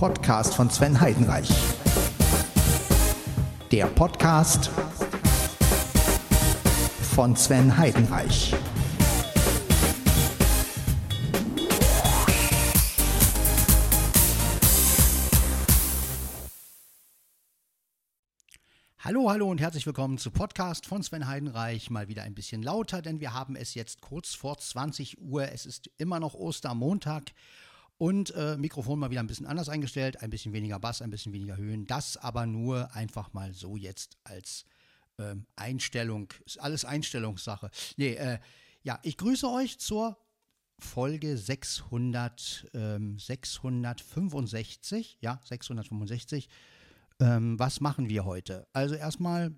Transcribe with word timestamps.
Podcast 0.00 0.54
von 0.54 0.70
Sven 0.70 0.98
Heidenreich. 0.98 1.50
Der 3.70 3.84
Podcast 3.84 4.70
von 7.14 7.36
Sven 7.36 7.76
Heidenreich. 7.76 8.54
Hallo, 19.00 19.28
hallo 19.28 19.50
und 19.50 19.60
herzlich 19.60 19.84
willkommen 19.84 20.16
zu 20.16 20.30
Podcast 20.30 20.86
von 20.86 21.02
Sven 21.02 21.26
Heidenreich. 21.26 21.90
Mal 21.90 22.08
wieder 22.08 22.22
ein 22.22 22.34
bisschen 22.34 22.62
lauter, 22.62 23.02
denn 23.02 23.20
wir 23.20 23.34
haben 23.34 23.54
es 23.54 23.74
jetzt 23.74 24.00
kurz 24.00 24.32
vor 24.32 24.56
20 24.56 25.20
Uhr. 25.20 25.52
Es 25.52 25.66
ist 25.66 25.90
immer 25.98 26.20
noch 26.20 26.32
Ostermontag 26.32 27.32
und 28.00 28.34
äh, 28.34 28.56
Mikrofon 28.56 28.98
mal 28.98 29.10
wieder 29.10 29.20
ein 29.20 29.26
bisschen 29.26 29.44
anders 29.44 29.68
eingestellt, 29.68 30.22
ein 30.22 30.30
bisschen 30.30 30.54
weniger 30.54 30.78
Bass, 30.78 31.02
ein 31.02 31.10
bisschen 31.10 31.34
weniger 31.34 31.58
Höhen. 31.58 31.84
Das 31.84 32.16
aber 32.16 32.46
nur 32.46 32.94
einfach 32.94 33.34
mal 33.34 33.52
so 33.52 33.76
jetzt 33.76 34.16
als 34.24 34.64
ähm, 35.18 35.44
Einstellung. 35.54 36.32
Ist 36.46 36.58
alles 36.58 36.86
Einstellungssache. 36.86 37.70
Nee, 37.98 38.14
äh, 38.14 38.38
ja, 38.82 38.98
ich 39.02 39.18
grüße 39.18 39.46
euch 39.50 39.78
zur 39.78 40.16
Folge 40.78 41.36
600, 41.36 42.70
ähm, 42.72 43.18
665. 43.18 45.18
Ja, 45.20 45.38
665 45.44 46.48
ähm, 47.20 47.58
was 47.58 47.82
machen 47.82 48.08
wir 48.08 48.24
heute? 48.24 48.66
Also 48.72 48.94
erstmal, 48.94 49.54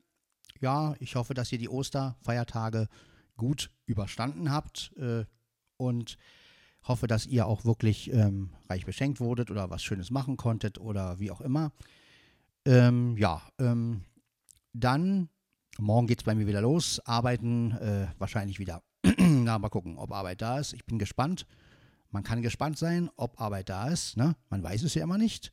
ja, 0.61 0.97
ich 0.99 1.15
hoffe, 1.15 1.33
dass 1.33 1.53
ihr 1.53 1.59
die 1.59 1.69
Osterfeiertage 1.69 2.89
gut 3.37 3.71
überstanden 3.87 4.51
habt 4.51 4.93
äh, 4.97 5.27
und 5.77 6.19
hoffe, 6.85 7.07
dass 7.07 7.27
ihr 7.27 7.47
auch 7.47 7.65
wirklich 7.65 8.13
ähm, 8.13 8.51
reich 8.69 8.85
beschenkt 8.87 9.21
wurdet 9.21 9.51
oder 9.51 9.71
was 9.71 9.83
Schönes 9.83 10.11
machen 10.11 10.37
konntet 10.37 10.79
oder 10.79 11.19
wie 11.19 11.31
auch 11.31 11.41
immer. 11.41 11.73
Ähm, 12.65 13.17
ja, 13.17 13.43
ähm, 13.59 14.03
dann, 14.73 15.29
morgen 15.79 16.07
geht 16.07 16.21
es 16.21 16.25
bei 16.25 16.35
mir 16.35 16.47
wieder 16.47 16.61
los, 16.61 17.01
arbeiten, 17.05 17.73
äh, 17.73 18.07
wahrscheinlich 18.19 18.59
wieder. 18.59 18.83
Na, 19.19 19.59
mal 19.59 19.69
gucken, 19.69 19.99
ob 19.99 20.13
Arbeit 20.13 20.43
da 20.43 20.59
ist. 20.59 20.73
Ich 20.73 20.85
bin 20.85 20.99
gespannt. 20.99 21.47
Man 22.11 22.23
kann 22.23 22.43
gespannt 22.43 22.79
sein, 22.79 23.11
ob 23.17 23.41
Arbeit 23.41 23.69
da 23.69 23.89
ist. 23.89 24.17
Ne? 24.17 24.37
Man 24.51 24.63
weiß 24.63 24.83
es 24.83 24.95
ja 24.95 25.03
immer 25.03 25.19
nicht. 25.19 25.53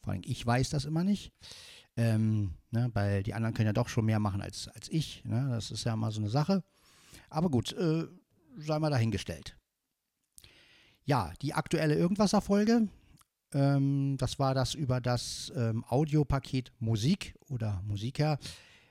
Vor 0.00 0.12
allem 0.12 0.22
ich 0.24 0.44
weiß 0.44 0.70
das 0.70 0.84
immer 0.84 1.04
nicht. 1.04 1.32
Ähm, 1.96 2.54
ne, 2.70 2.90
weil 2.92 3.22
die 3.22 3.32
anderen 3.32 3.54
können 3.54 3.68
ja 3.68 3.72
doch 3.72 3.88
schon 3.88 4.04
mehr 4.04 4.18
machen 4.18 4.42
als, 4.42 4.68
als 4.68 4.88
ich. 4.90 5.24
Ne? 5.24 5.48
Das 5.50 5.70
ist 5.70 5.84
ja 5.84 5.96
mal 5.96 6.12
so 6.12 6.20
eine 6.20 6.28
Sache. 6.28 6.62
Aber 7.30 7.48
gut, 7.48 7.72
äh, 7.72 8.06
sei 8.58 8.78
mal 8.78 8.90
dahingestellt. 8.90 9.56
Ja, 11.06 11.32
die 11.40 11.54
aktuelle 11.54 11.94
Irgendwasser-Folge, 11.94 12.88
ähm, 13.54 14.16
das 14.18 14.40
war 14.40 14.54
das 14.54 14.74
über 14.74 15.00
das 15.00 15.52
ähm, 15.54 15.84
Audiopaket 15.88 16.72
Musik 16.80 17.36
oder 17.48 17.80
Musiker. 17.86 18.38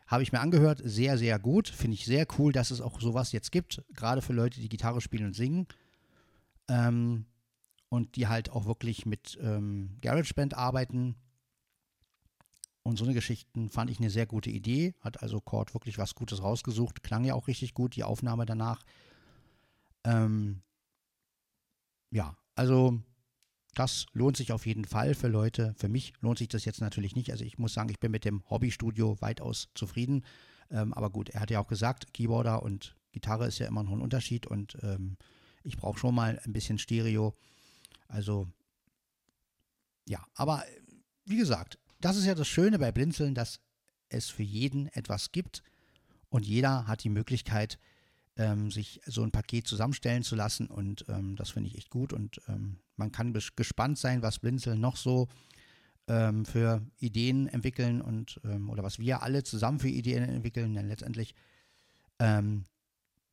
Habe 0.07 0.23
ich 0.23 0.31
mir 0.31 0.39
angehört, 0.39 0.81
sehr, 0.81 1.17
sehr 1.17 1.39
gut. 1.39 1.67
Finde 1.67 1.95
ich 1.95 2.05
sehr 2.05 2.25
cool, 2.37 2.53
dass 2.53 2.71
es 2.71 2.79
auch 2.79 3.01
sowas 3.01 3.33
jetzt 3.33 3.51
gibt, 3.51 3.83
gerade 3.93 4.21
für 4.21 4.31
Leute, 4.31 4.61
die 4.61 4.69
Gitarre 4.69 5.01
spielen 5.01 5.25
und 5.25 5.35
singen. 5.35 5.67
Ähm, 6.69 7.25
und 7.89 8.15
die 8.15 8.27
halt 8.27 8.49
auch 8.49 8.65
wirklich 8.65 9.05
mit 9.05 9.37
ähm, 9.41 9.97
GarageBand 10.01 10.53
arbeiten. 10.53 11.15
Und 12.81 12.97
so 12.97 13.03
eine 13.03 13.13
Geschichten 13.13 13.69
fand 13.69 13.89
ich 13.89 13.99
eine 13.99 14.09
sehr 14.09 14.25
gute 14.25 14.49
Idee. 14.49 14.93
Hat 15.01 15.21
also 15.21 15.41
Cord 15.41 15.73
wirklich 15.73 15.97
was 15.97 16.15
Gutes 16.15 16.41
rausgesucht. 16.41 17.03
Klang 17.03 17.25
ja 17.25 17.33
auch 17.33 17.47
richtig 17.47 17.73
gut, 17.73 17.95
die 17.95 18.03
Aufnahme 18.03 18.45
danach. 18.45 18.83
Ähm, 20.03 20.61
ja, 22.15 22.37
also 22.55 22.97
das 23.73 24.05
lohnt 24.13 24.37
sich 24.37 24.53
auf 24.53 24.65
jeden 24.65 24.85
Fall 24.85 25.15
für 25.15 25.27
Leute. 25.27 25.75
Für 25.77 25.89
mich 25.89 26.13
lohnt 26.21 26.37
sich 26.37 26.47
das 26.47 26.63
jetzt 26.63 26.79
natürlich 26.79 27.13
nicht. 27.13 27.29
Also 27.29 27.43
ich 27.43 27.57
muss 27.57 27.73
sagen, 27.73 27.89
ich 27.89 27.99
bin 27.99 28.09
mit 28.09 28.23
dem 28.23 28.41
Hobbystudio 28.49 29.19
weitaus 29.19 29.67
zufrieden. 29.75 30.23
Ähm, 30.71 30.93
aber 30.93 31.09
gut, 31.09 31.29
er 31.29 31.41
hat 31.41 31.51
ja 31.51 31.59
auch 31.59 31.67
gesagt, 31.67 32.13
Keyboarder 32.13 32.63
und 32.63 32.95
Gitarre 33.11 33.47
ist 33.47 33.59
ja 33.59 33.67
immer 33.67 33.83
noch 33.83 33.91
ein 33.91 34.01
Unterschied 34.01 34.47
und 34.47 34.77
ähm, 34.81 35.17
ich 35.63 35.75
brauche 35.75 35.99
schon 35.99 36.15
mal 36.15 36.39
ein 36.45 36.53
bisschen 36.53 36.79
Stereo. 36.79 37.35
Also, 38.07 38.47
ja, 40.07 40.25
aber 40.35 40.63
wie 41.25 41.37
gesagt, 41.37 41.79
das 41.99 42.15
ist 42.15 42.25
ja 42.25 42.35
das 42.35 42.47
Schöne 42.47 42.79
bei 42.79 42.93
Blinzeln, 42.93 43.35
dass 43.35 43.59
es 44.07 44.29
für 44.29 44.43
jeden 44.43 44.87
etwas 44.87 45.33
gibt 45.33 45.63
und 46.29 46.45
jeder 46.45 46.87
hat 46.87 47.03
die 47.03 47.09
Möglichkeit, 47.09 47.77
ähm, 48.37 48.71
sich 48.71 49.01
so 49.05 49.23
ein 49.23 49.31
Paket 49.31 49.67
zusammenstellen 49.67 50.23
zu 50.23 50.35
lassen 50.35 50.67
und 50.67 51.05
ähm, 51.07 51.35
das 51.35 51.51
finde 51.51 51.69
ich 51.69 51.77
echt 51.77 51.89
gut 51.89 52.13
und 52.13 52.41
ähm, 52.47 52.79
man 52.95 53.11
kann 53.11 53.33
gespannt 53.55 53.97
sein, 53.97 54.21
was 54.21 54.39
Blinzeln 54.39 54.79
noch 54.79 54.97
so 54.97 55.27
ähm, 56.07 56.45
für 56.45 56.81
Ideen 56.97 57.47
entwickeln 57.47 58.01
und 58.01 58.39
ähm, 58.43 58.69
oder 58.69 58.83
was 58.83 58.99
wir 58.99 59.23
alle 59.23 59.43
zusammen 59.43 59.79
für 59.79 59.89
Ideen 59.89 60.23
entwickeln, 60.23 60.73
denn 60.73 60.87
letztendlich 60.87 61.33
ähm, 62.19 62.65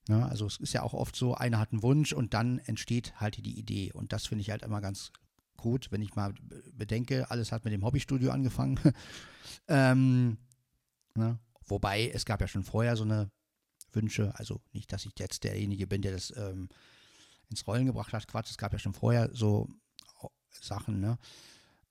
ne? 0.08 0.26
also 0.26 0.46
es 0.46 0.58
ist 0.58 0.72
ja 0.72 0.82
auch 0.82 0.94
oft 0.94 1.16
so, 1.16 1.34
einer 1.34 1.58
hat 1.58 1.72
einen 1.72 1.82
Wunsch 1.82 2.12
und 2.12 2.34
dann 2.34 2.58
entsteht 2.60 3.20
halt 3.20 3.44
die 3.44 3.58
Idee. 3.58 3.92
Und 3.92 4.12
das 4.12 4.26
finde 4.26 4.42
ich 4.42 4.50
halt 4.50 4.62
immer 4.62 4.80
ganz 4.80 5.12
gut, 5.56 5.88
wenn 5.91 6.02
ich 6.02 6.14
mal 6.14 6.34
bedenke, 6.72 7.30
alles 7.30 7.52
hat 7.52 7.64
mit 7.64 7.72
dem 7.72 7.84
Hobbystudio 7.84 8.30
angefangen. 8.30 8.78
ne? 11.14 11.38
Wobei, 11.66 12.10
es 12.10 12.24
gab 12.24 12.41
ja 12.41 12.48
schon 12.48 12.64
vorher 12.64 12.96
so 12.96 13.04
eine 13.04 13.30
Wünsche, 13.94 14.32
also 14.36 14.60
nicht, 14.72 14.92
dass 14.92 15.06
ich 15.06 15.12
jetzt 15.19 15.44
derjenige 15.44 15.86
bin, 15.86 16.03
der 16.03 16.12
das 16.12 16.32
ähm, 16.36 16.69
ins 17.48 17.66
Rollen 17.66 17.86
gebracht 17.86 18.12
hat, 18.12 18.26
Quatsch, 18.26 18.50
es 18.50 18.58
gab 18.58 18.72
ja 18.72 18.78
schon 18.78 18.94
vorher 18.94 19.30
so 19.32 19.69
Sachen, 20.50 21.00
ne? 21.00 21.19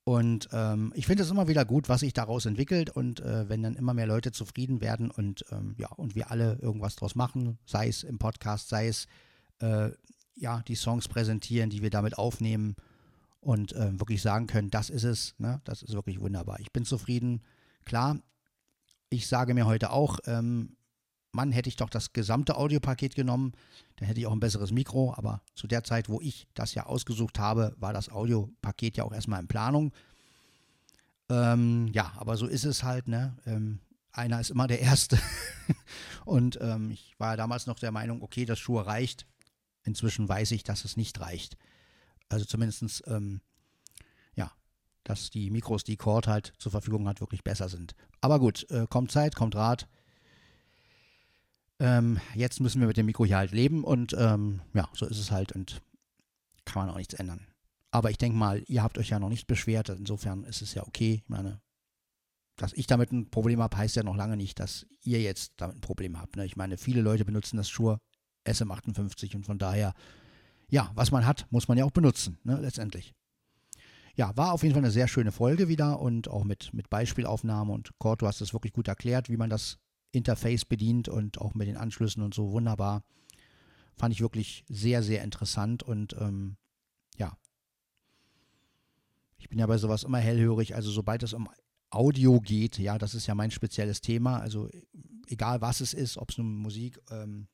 Und 0.04 0.48
ähm, 0.52 0.92
ich 0.96 1.06
finde 1.06 1.22
es 1.22 1.30
immer 1.30 1.46
wieder 1.46 1.64
gut, 1.64 1.88
was 1.88 2.00
sich 2.00 2.12
daraus 2.12 2.44
entwickelt 2.44 2.90
und 2.90 3.20
äh, 3.20 3.48
wenn 3.48 3.62
dann 3.62 3.76
immer 3.76 3.94
mehr 3.94 4.08
Leute 4.08 4.32
zufrieden 4.32 4.80
werden 4.80 5.12
und 5.12 5.44
ähm, 5.52 5.76
ja, 5.78 5.88
und 5.92 6.16
wir 6.16 6.32
alle 6.32 6.58
irgendwas 6.60 6.96
draus 6.96 7.14
machen, 7.14 7.58
sei 7.66 7.86
es 7.86 8.02
im 8.02 8.18
Podcast, 8.18 8.68
sei 8.68 8.88
es 8.88 9.06
äh, 9.60 9.90
ja, 10.34 10.62
die 10.66 10.74
Songs 10.74 11.06
präsentieren, 11.06 11.70
die 11.70 11.82
wir 11.82 11.90
damit 11.90 12.18
aufnehmen 12.18 12.74
und 13.40 13.74
äh, 13.74 13.98
wirklich 14.00 14.22
sagen 14.22 14.48
können, 14.48 14.70
das 14.70 14.90
ist 14.90 15.04
es, 15.04 15.34
ne? 15.38 15.60
das 15.64 15.82
ist 15.82 15.94
wirklich 15.94 16.20
wunderbar. 16.20 16.58
Ich 16.58 16.72
bin 16.72 16.84
zufrieden. 16.84 17.42
Klar, 17.84 18.18
ich 19.08 19.28
sage 19.28 19.54
mir 19.54 19.66
heute 19.66 19.90
auch, 19.90 20.18
ähm, 20.26 20.76
Mann, 21.32 21.50
hätte 21.50 21.68
ich 21.68 21.76
doch 21.76 21.90
das 21.90 22.12
gesamte 22.12 22.56
Audiopaket 22.56 23.14
genommen, 23.14 23.52
dann 23.96 24.06
hätte 24.06 24.20
ich 24.20 24.26
auch 24.26 24.32
ein 24.32 24.40
besseres 24.40 24.70
Mikro. 24.70 25.14
Aber 25.16 25.42
zu 25.54 25.66
der 25.66 25.82
Zeit, 25.82 26.08
wo 26.08 26.20
ich 26.20 26.46
das 26.54 26.74
ja 26.74 26.86
ausgesucht 26.86 27.38
habe, 27.38 27.74
war 27.78 27.92
das 27.92 28.10
Audiopaket 28.10 28.98
ja 28.98 29.04
auch 29.04 29.12
erstmal 29.12 29.40
in 29.40 29.48
Planung. 29.48 29.92
Ähm, 31.30 31.88
ja, 31.92 32.12
aber 32.16 32.36
so 32.36 32.46
ist 32.46 32.64
es 32.64 32.82
halt, 32.82 33.08
ne? 33.08 33.36
Ähm, 33.46 33.80
einer 34.12 34.40
ist 34.40 34.50
immer 34.50 34.66
der 34.66 34.80
Erste. 34.80 35.18
Und 36.26 36.58
ähm, 36.60 36.90
ich 36.90 37.14
war 37.18 37.30
ja 37.30 37.36
damals 37.36 37.66
noch 37.66 37.78
der 37.78 37.92
Meinung, 37.92 38.22
okay, 38.22 38.44
das 38.44 38.58
Schuhe 38.58 38.86
reicht. 38.86 39.26
Inzwischen 39.84 40.28
weiß 40.28 40.50
ich, 40.50 40.64
dass 40.64 40.84
es 40.84 40.98
nicht 40.98 41.18
reicht. 41.20 41.56
Also 42.28 42.44
zumindest, 42.44 43.02
ähm, 43.06 43.40
ja, 44.34 44.52
dass 45.04 45.30
die 45.30 45.50
Mikros, 45.50 45.84
die 45.84 45.96
Cord 45.96 46.28
halt 46.28 46.52
zur 46.58 46.72
Verfügung 46.72 47.08
hat, 47.08 47.20
wirklich 47.20 47.42
besser 47.42 47.70
sind. 47.70 47.94
Aber 48.20 48.38
gut, 48.38 48.70
äh, 48.70 48.86
kommt 48.88 49.10
Zeit, 49.10 49.34
kommt 49.34 49.56
Rat. 49.56 49.88
Ähm, 51.82 52.20
jetzt 52.36 52.60
müssen 52.60 52.80
wir 52.80 52.86
mit 52.86 52.96
dem 52.96 53.06
Mikro 53.06 53.24
hier 53.24 53.38
halt 53.38 53.50
leben 53.50 53.82
und 53.82 54.14
ähm, 54.16 54.60
ja, 54.72 54.88
so 54.92 55.04
ist 55.04 55.18
es 55.18 55.32
halt 55.32 55.50
und 55.50 55.82
kann 56.64 56.86
man 56.86 56.94
auch 56.94 56.96
nichts 56.96 57.14
ändern. 57.14 57.44
Aber 57.90 58.08
ich 58.08 58.18
denke 58.18 58.38
mal, 58.38 58.62
ihr 58.68 58.84
habt 58.84 58.98
euch 58.98 59.08
ja 59.08 59.18
noch 59.18 59.28
nicht 59.28 59.48
beschwert, 59.48 59.88
insofern 59.88 60.44
ist 60.44 60.62
es 60.62 60.74
ja 60.74 60.86
okay. 60.86 61.22
Ich 61.24 61.28
meine, 61.28 61.60
dass 62.54 62.72
ich 62.72 62.86
damit 62.86 63.10
ein 63.10 63.30
Problem 63.30 63.60
habe, 63.60 63.76
heißt 63.76 63.96
ja 63.96 64.04
noch 64.04 64.14
lange 64.14 64.36
nicht, 64.36 64.60
dass 64.60 64.86
ihr 65.02 65.20
jetzt 65.20 65.54
damit 65.56 65.78
ein 65.78 65.80
Problem 65.80 66.20
habt. 66.20 66.36
Ne? 66.36 66.46
Ich 66.46 66.54
meine, 66.54 66.78
viele 66.78 67.00
Leute 67.00 67.24
benutzen 67.24 67.56
das 67.56 67.68
Shure 67.68 67.98
SM58 68.46 69.34
und 69.34 69.44
von 69.44 69.58
daher, 69.58 69.92
ja, 70.68 70.92
was 70.94 71.10
man 71.10 71.26
hat, 71.26 71.48
muss 71.50 71.66
man 71.66 71.78
ja 71.78 71.84
auch 71.84 71.90
benutzen, 71.90 72.38
ne? 72.44 72.60
letztendlich. 72.60 73.12
Ja, 74.14 74.36
war 74.36 74.52
auf 74.52 74.62
jeden 74.62 74.74
Fall 74.74 74.84
eine 74.84 74.92
sehr 74.92 75.08
schöne 75.08 75.32
Folge 75.32 75.66
wieder 75.66 75.98
und 75.98 76.28
auch 76.28 76.44
mit, 76.44 76.72
mit 76.72 76.88
Beispielaufnahme 76.90 77.72
und 77.72 77.90
Kurt, 77.98 78.22
du 78.22 78.28
hast 78.28 78.40
es 78.40 78.52
wirklich 78.52 78.72
gut 78.72 78.86
erklärt, 78.86 79.28
wie 79.28 79.36
man 79.36 79.50
das 79.50 79.78
Interface 80.12 80.64
bedient 80.64 81.08
und 81.08 81.38
auch 81.38 81.54
mit 81.54 81.66
den 81.68 81.76
Anschlüssen 81.76 82.22
und 82.22 82.34
so 82.34 82.52
wunderbar. 82.52 83.02
Fand 83.96 84.14
ich 84.14 84.20
wirklich 84.20 84.64
sehr, 84.68 85.02
sehr 85.02 85.22
interessant 85.24 85.82
und 85.82 86.14
ähm, 86.18 86.56
ja. 87.16 87.36
Ich 89.38 89.48
bin 89.48 89.58
ja 89.58 89.66
bei 89.66 89.78
sowas 89.78 90.04
immer 90.04 90.18
hellhörig, 90.18 90.74
also 90.74 90.90
sobald 90.90 91.22
es 91.22 91.32
um 91.32 91.48
Audio 91.90 92.40
geht, 92.40 92.78
ja, 92.78 92.96
das 92.96 93.14
ist 93.14 93.26
ja 93.26 93.34
mein 93.34 93.50
spezielles 93.50 94.00
Thema, 94.00 94.38
also 94.38 94.68
egal 95.26 95.60
was 95.60 95.80
es 95.80 95.92
ist, 95.92 96.16
ob 96.16 96.30
es 96.30 96.38
nun 96.38 96.56
Musik 96.56 97.00
ähm, 97.10 97.48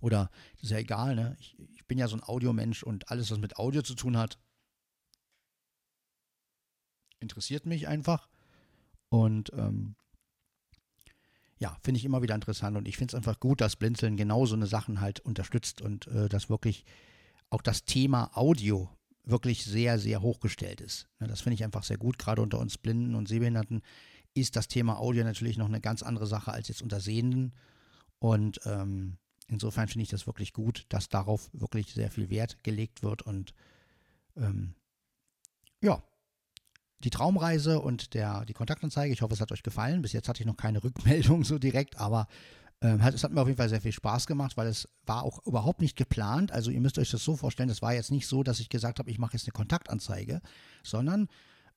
oder 0.00 0.30
ist 0.62 0.70
ja 0.70 0.78
egal, 0.78 1.14
ne? 1.14 1.36
Ich, 1.40 1.58
ich 1.58 1.86
bin 1.86 1.98
ja 1.98 2.08
so 2.08 2.16
ein 2.16 2.22
Audiomensch 2.22 2.82
und 2.82 3.10
alles, 3.10 3.30
was 3.30 3.38
mit 3.38 3.56
Audio 3.58 3.82
zu 3.82 3.94
tun 3.94 4.16
hat, 4.16 4.38
interessiert 7.20 7.66
mich 7.66 7.88
einfach. 7.88 8.28
Und 9.08 9.52
ähm, 9.54 9.96
ja, 11.58 11.76
finde 11.82 11.98
ich 11.98 12.04
immer 12.04 12.22
wieder 12.22 12.34
interessant 12.34 12.76
und 12.76 12.86
ich 12.86 12.96
finde 12.96 13.12
es 13.12 13.14
einfach 13.14 13.40
gut, 13.40 13.60
dass 13.60 13.76
Blinzeln 13.76 14.16
genau 14.16 14.46
so 14.46 14.54
eine 14.54 14.66
Sachen 14.66 15.00
halt 15.00 15.20
unterstützt 15.20 15.80
und 15.80 16.06
äh, 16.08 16.28
dass 16.28 16.48
wirklich 16.48 16.84
auch 17.50 17.62
das 17.62 17.84
Thema 17.84 18.30
Audio 18.34 18.88
wirklich 19.24 19.64
sehr, 19.64 19.98
sehr 19.98 20.22
hochgestellt 20.22 20.80
ist. 20.80 21.08
Ne, 21.18 21.26
das 21.26 21.40
finde 21.40 21.54
ich 21.54 21.64
einfach 21.64 21.82
sehr 21.82 21.98
gut, 21.98 22.18
gerade 22.18 22.42
unter 22.42 22.58
uns 22.58 22.78
Blinden 22.78 23.14
und 23.14 23.28
Sehbehinderten 23.28 23.82
ist 24.34 24.56
das 24.56 24.68
Thema 24.68 24.98
Audio 24.98 25.24
natürlich 25.24 25.58
noch 25.58 25.66
eine 25.66 25.80
ganz 25.80 26.02
andere 26.02 26.26
Sache 26.26 26.52
als 26.52 26.68
jetzt 26.68 26.82
unter 26.82 27.00
Sehenden. 27.00 27.54
Und 28.18 28.60
ähm, 28.64 29.18
insofern 29.48 29.88
finde 29.88 30.04
ich 30.04 30.10
das 30.10 30.26
wirklich 30.26 30.52
gut, 30.52 30.86
dass 30.88 31.08
darauf 31.08 31.50
wirklich 31.52 31.92
sehr 31.92 32.10
viel 32.10 32.30
Wert 32.30 32.62
gelegt 32.62 33.02
wird. 33.02 33.22
Und 33.22 33.54
ähm, 34.36 34.74
ja, 35.82 36.02
die 37.00 37.10
Traumreise 37.10 37.80
und 37.80 38.14
der, 38.14 38.44
die 38.44 38.54
Kontaktanzeige, 38.54 39.12
ich 39.12 39.22
hoffe, 39.22 39.34
es 39.34 39.40
hat 39.40 39.52
euch 39.52 39.62
gefallen. 39.62 40.02
Bis 40.02 40.12
jetzt 40.12 40.28
hatte 40.28 40.42
ich 40.42 40.46
noch 40.46 40.56
keine 40.56 40.82
Rückmeldung 40.84 41.44
so 41.44 41.58
direkt, 41.58 41.98
aber 41.98 42.26
ähm, 42.80 43.02
hat, 43.02 43.14
es 43.14 43.24
hat 43.24 43.32
mir 43.32 43.40
auf 43.40 43.48
jeden 43.48 43.58
Fall 43.58 43.68
sehr 43.68 43.80
viel 43.80 43.92
Spaß 43.92 44.26
gemacht, 44.26 44.56
weil 44.56 44.68
es 44.68 44.88
war 45.04 45.22
auch 45.22 45.44
überhaupt 45.46 45.80
nicht 45.80 45.96
geplant. 45.96 46.52
Also 46.52 46.70
ihr 46.70 46.80
müsst 46.80 46.98
euch 46.98 47.10
das 47.10 47.24
so 47.24 47.36
vorstellen, 47.36 47.70
es 47.70 47.82
war 47.82 47.94
jetzt 47.94 48.10
nicht 48.10 48.26
so, 48.26 48.42
dass 48.42 48.60
ich 48.60 48.68
gesagt 48.68 48.98
habe, 48.98 49.10
ich 49.10 49.18
mache 49.18 49.34
jetzt 49.34 49.46
eine 49.46 49.52
Kontaktanzeige, 49.52 50.40
sondern 50.84 51.28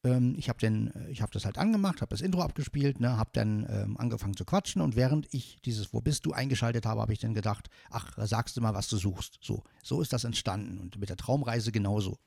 ähm, 0.04 0.36
ich 0.38 0.50
habe 0.50 0.66
äh, 0.66 1.16
hab 1.16 1.32
das 1.32 1.46
halt 1.46 1.58
angemacht, 1.58 2.02
habe 2.02 2.10
das 2.10 2.22
Intro 2.22 2.42
abgespielt, 2.42 3.00
ne, 3.00 3.18
habe 3.18 3.32
dann 3.34 3.66
ähm, 3.70 3.98
angefangen 3.98 4.36
zu 4.36 4.46
quatschen 4.46 4.82
und 4.82 4.96
während 4.96 5.32
ich 5.34 5.60
dieses 5.64 5.94
Wo 5.94 6.02
bist 6.02 6.26
du 6.26 6.34
eingeschaltet 6.34 6.86
habe, 6.86 7.02
habe 7.02 7.14
ich 7.14 7.20
dann 7.20 7.34
gedacht, 7.34 7.70
ach, 7.90 8.18
sagst 8.18 8.58
du 8.58 8.62
mal, 8.62 8.74
was 8.74 8.88
du 8.88 8.98
suchst. 8.98 9.40
So, 9.42 9.64
so 9.84 10.02
ist 10.02 10.14
das 10.14 10.24
entstanden 10.24 10.78
und 10.80 11.00
mit 11.00 11.10
der 11.10 11.18
Traumreise 11.18 11.72
genauso. 11.72 12.20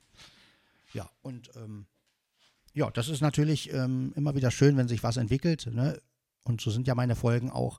Ja, 0.93 1.11
und 1.23 1.51
ähm, 1.57 1.87
ja, 2.75 2.91
das 2.91 3.09
ist 3.09 3.21
natürlich 3.21 3.73
ähm, 3.73 4.13
immer 4.17 4.35
wieder 4.35 4.51
schön, 4.51 4.77
wenn 4.77 4.89
sich 4.89 5.03
was 5.03 5.17
entwickelt. 5.17 5.69
Ne? 5.73 6.01
Und 6.43 6.61
so 6.61 6.71
sind 6.71 6.87
ja 6.89 6.95
meine 6.95 7.15
Folgen 7.15 7.51
auch. 7.51 7.79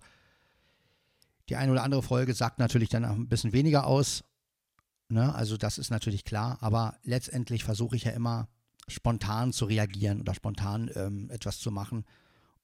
Die 1.49 1.57
eine 1.57 1.71
oder 1.71 1.83
andere 1.83 2.01
Folge 2.01 2.33
sagt 2.33 2.59
natürlich 2.59 2.89
dann 2.89 3.03
ein 3.03 3.27
bisschen 3.27 3.53
weniger 3.53 3.85
aus. 3.85 4.23
Ne? 5.09 5.35
Also 5.35 5.57
das 5.57 5.77
ist 5.77 5.91
natürlich 5.91 6.23
klar. 6.23 6.57
Aber 6.61 6.97
letztendlich 7.03 7.63
versuche 7.65 7.97
ich 7.97 8.05
ja 8.05 8.11
immer 8.11 8.47
spontan 8.87 9.51
zu 9.51 9.65
reagieren 9.65 10.21
oder 10.21 10.33
spontan 10.33 10.89
ähm, 10.95 11.29
etwas 11.29 11.59
zu 11.59 11.71
machen. 11.71 12.05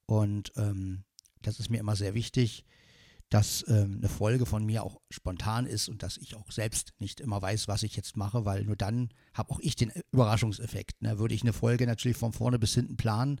Und 0.06 0.52
ähm, 0.56 1.04
das 1.42 1.60
ist 1.60 1.68
mir 1.68 1.78
immer 1.78 1.96
sehr 1.96 2.14
wichtig, 2.14 2.64
dass 3.32 3.64
ähm, 3.68 3.98
eine 3.98 4.08
Folge 4.08 4.46
von 4.46 4.64
mir 4.64 4.82
auch 4.82 5.00
spontan 5.10 5.66
ist 5.66 5.88
und 5.88 6.02
dass 6.02 6.16
ich 6.16 6.34
auch 6.34 6.50
selbst 6.50 6.92
nicht 6.98 7.20
immer 7.20 7.40
weiß, 7.40 7.68
was 7.68 7.82
ich 7.82 7.96
jetzt 7.96 8.16
mache, 8.16 8.44
weil 8.44 8.64
nur 8.64 8.76
dann 8.76 9.10
habe 9.34 9.50
auch 9.50 9.60
ich 9.60 9.76
den 9.76 9.92
Überraschungseffekt. 10.12 11.02
Ne? 11.02 11.18
Würde 11.18 11.34
ich 11.34 11.42
eine 11.42 11.52
Folge 11.52 11.86
natürlich 11.86 12.16
von 12.16 12.32
vorne 12.32 12.58
bis 12.58 12.74
hinten 12.74 12.96
planen, 12.96 13.40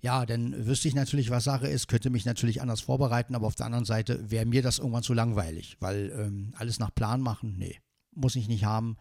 ja, 0.00 0.26
dann 0.26 0.66
wüsste 0.66 0.86
ich 0.86 0.94
natürlich, 0.94 1.30
was 1.30 1.44
Sache 1.44 1.66
ist, 1.66 1.88
könnte 1.88 2.10
mich 2.10 2.26
natürlich 2.26 2.60
anders 2.60 2.82
vorbereiten, 2.82 3.34
aber 3.34 3.46
auf 3.46 3.54
der 3.54 3.64
anderen 3.64 3.86
Seite 3.86 4.30
wäre 4.30 4.44
mir 4.44 4.60
das 4.60 4.78
irgendwann 4.78 5.02
zu 5.02 5.14
langweilig, 5.14 5.78
weil 5.80 6.12
ähm, 6.14 6.52
alles 6.58 6.78
nach 6.78 6.94
Plan 6.94 7.22
machen, 7.22 7.54
nee, 7.56 7.80
muss 8.14 8.36
ich 8.36 8.46
nicht 8.46 8.66
haben 8.66 8.98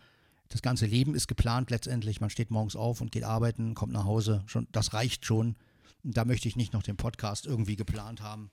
das 0.53 0.61
ganze 0.61 0.85
Leben 0.85 1.15
ist 1.15 1.27
geplant 1.27 1.71
letztendlich. 1.71 2.21
Man 2.21 2.29
steht 2.29 2.51
morgens 2.51 2.75
auf 2.75 3.01
und 3.01 3.11
geht 3.11 3.23
arbeiten, 3.23 3.73
kommt 3.73 3.91
nach 3.91 4.05
Hause. 4.05 4.43
Schon, 4.45 4.67
das 4.71 4.93
reicht 4.93 5.25
schon. 5.25 5.55
Da 6.03 6.25
möchte 6.25 6.47
ich 6.47 6.55
nicht 6.55 6.73
noch 6.73 6.83
den 6.83 6.95
Podcast 6.95 7.47
irgendwie 7.47 7.75
geplant 7.75 8.21
haben. 8.21 8.51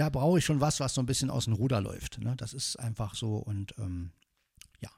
Da 0.00 0.08
brauche 0.08 0.38
ich 0.38 0.46
schon 0.46 0.62
was, 0.62 0.80
was 0.80 0.94
so 0.94 1.02
ein 1.02 1.06
bisschen 1.06 1.28
aus 1.28 1.44
dem 1.44 1.52
Ruder 1.52 1.82
läuft. 1.82 2.20
Ne? 2.20 2.34
Das 2.34 2.54
ist 2.54 2.76
einfach 2.76 3.14
so 3.14 3.36
und 3.36 3.74
ähm, 3.76 4.12
ja. 4.80 4.88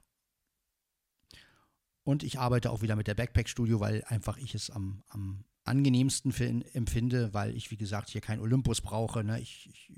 Und 2.05 2.23
ich 2.23 2.39
arbeite 2.39 2.71
auch 2.71 2.83
wieder 2.83 2.95
mit 2.95 3.09
der 3.09 3.17
Backpack 3.17 3.49
Studio, 3.49 3.81
weil 3.81 4.05
einfach 4.05 4.39
ich 4.39 4.55
es 4.55 4.71
am, 4.71 5.03
am 5.09 5.45
angenehmsten 5.65 6.63
empfinde, 6.73 7.35
weil 7.35 7.57
ich, 7.57 7.73
wie 7.73 7.77
gesagt, 7.77 8.11
hier 8.11 8.21
kein 8.21 8.39
Olympus 8.39 8.81
brauche. 8.81 9.25
Ne? 9.25 9.41
Ich, 9.41 9.69
ich, 9.73 9.91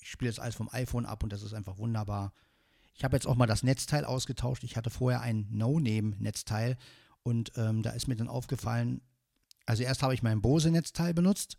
ich 0.00 0.08
spiele 0.08 0.30
jetzt 0.30 0.40
alles 0.40 0.54
vom 0.54 0.70
iPhone 0.72 1.04
ab 1.04 1.22
und 1.22 1.34
das 1.34 1.42
ist 1.42 1.52
einfach 1.52 1.76
wunderbar. 1.76 2.32
Ich 2.94 3.04
habe 3.04 3.16
jetzt 3.16 3.26
auch 3.26 3.36
mal 3.36 3.46
das 3.46 3.62
Netzteil 3.62 4.06
ausgetauscht. 4.06 4.64
Ich 4.64 4.74
hatte 4.74 4.88
vorher 4.88 5.20
ein 5.20 5.48
No-Name-Netzteil 5.50 6.78
und 7.22 7.52
ähm, 7.56 7.82
da 7.82 7.90
ist 7.90 8.08
mir 8.08 8.16
dann 8.16 8.28
aufgefallen, 8.28 9.02
also 9.66 9.82
erst 9.82 10.02
habe 10.02 10.14
ich 10.14 10.22
mein 10.22 10.40
Bose-Netzteil 10.40 11.12
benutzt 11.12 11.58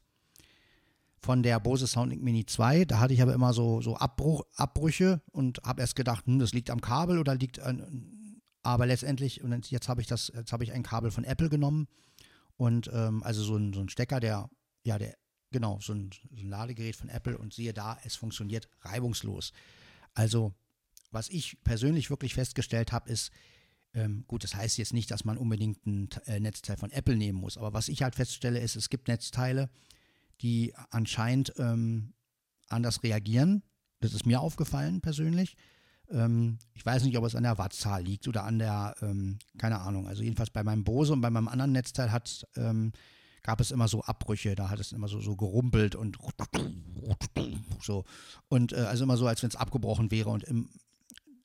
von 1.22 1.44
der 1.44 1.60
Bose 1.60 1.88
Soundlink 1.88 2.24
Mini 2.24 2.46
2. 2.46 2.86
Da 2.86 3.00
hatte 3.00 3.14
ich 3.14 3.22
aber 3.22 3.34
immer 3.34 3.54
so, 3.54 3.82
so 3.82 3.96
Abbruch, 3.96 4.44
Abbrüche 4.56 5.22
und 5.32 5.62
habe 5.64 5.82
erst 5.82 5.96
gedacht, 5.96 6.26
hm, 6.26 6.40
das 6.40 6.54
liegt 6.54 6.70
am 6.70 6.82
Kabel 6.82 7.20
oder 7.20 7.36
liegt 7.36 7.60
an. 7.60 8.42
Aber 8.64 8.86
letztendlich, 8.86 9.44
und 9.44 9.70
jetzt 9.72 9.88
habe 9.88 10.02
ich 10.02 10.08
das, 10.08 10.32
jetzt 10.36 10.52
habe 10.52 10.64
ich 10.64 10.72
ein 10.72 10.84
Kabel 10.84 11.12
von 11.12 11.24
Apple 11.24 11.50
genommen 11.50 11.88
und 12.58 12.90
ähm, 12.94 13.24
also 13.24 13.44
so 13.44 13.56
ein, 13.56 13.74
so 13.74 13.82
ein 13.82 13.90
Stecker, 13.90 14.20
der, 14.20 14.50
ja, 14.84 14.98
der, 14.98 15.16
genau, 15.52 15.80
so 15.82 15.94
ein, 15.94 16.10
so 16.12 16.44
ein 16.44 16.50
Ladegerät 16.50 16.96
von 16.96 17.10
Apple 17.10 17.38
und 17.38 17.54
siehe 17.54 17.74
da, 17.74 17.98
es 18.04 18.16
funktioniert 18.16 18.68
reibungslos. 18.82 19.52
Also 20.14 20.54
was 21.12 21.30
ich 21.30 21.58
persönlich 21.64 22.10
wirklich 22.10 22.34
festgestellt 22.34 22.92
habe, 22.92 23.10
ist, 23.10 23.32
ähm, 23.94 24.24
gut, 24.28 24.44
das 24.44 24.56
heißt 24.56 24.78
jetzt 24.78 24.94
nicht, 24.94 25.12
dass 25.12 25.26
man 25.26 25.38
unbedingt 25.38 25.86
ein 25.86 26.10
äh, 26.26 26.40
Netzteil 26.40 26.78
von 26.78 26.92
Apple 26.92 27.16
nehmen 27.16 27.40
muss, 27.40 27.58
aber 27.58 27.74
was 27.74 27.90
ich 27.90 28.02
halt 28.04 28.16
feststelle, 28.16 28.60
ist, 28.60 28.76
es 28.76 28.90
gibt 28.90 29.08
Netzteile, 29.08 29.70
die 30.42 30.74
anscheinend 30.90 31.54
ähm, 31.58 32.14
anders 32.68 33.04
reagieren. 33.04 33.64
Das 34.00 34.14
ist 34.14 34.26
mir 34.26 34.42
aufgefallen 34.42 35.02
persönlich. 35.02 35.56
Ähm, 36.10 36.58
ich 36.74 36.86
weiß 36.86 37.04
nicht, 37.04 37.18
ob 37.18 37.26
es 37.26 37.36
an 37.36 37.44
der 37.44 37.58
Wattzahl 37.58 38.04
liegt 38.04 38.28
oder 38.28 38.44
an 38.44 38.60
der, 38.60 38.96
ähm, 39.02 39.40
keine 39.58 39.80
Ahnung. 39.80 40.08
Also 40.08 40.24
jedenfalls 40.24 40.50
bei 40.50 40.64
meinem 40.64 40.84
Bose 40.84 41.14
und 41.14 41.22
bei 41.22 41.30
meinem 41.30 41.48
anderen 41.48 41.72
Netzteil 41.72 42.12
hat, 42.12 42.46
ähm, 42.56 42.92
gab 43.44 43.60
es 43.60 43.72
immer 43.72 43.88
so 43.88 44.02
Abbrüche, 44.04 44.56
da 44.56 44.70
hat 44.70 44.80
es 44.80 44.92
immer 44.92 45.08
so, 45.08 45.20
so 45.20 45.36
gerumpelt 45.36 45.96
und 45.96 46.18
so. 47.82 48.06
Und 48.50 48.74
äh, 48.74 48.78
also 48.78 49.04
immer 49.04 49.18
so, 49.18 49.28
als 49.28 49.42
wenn 49.42 49.50
es 49.50 49.56
abgebrochen 49.56 50.12
wäre. 50.12 50.30
Und 50.30 50.44
im, 50.44 50.70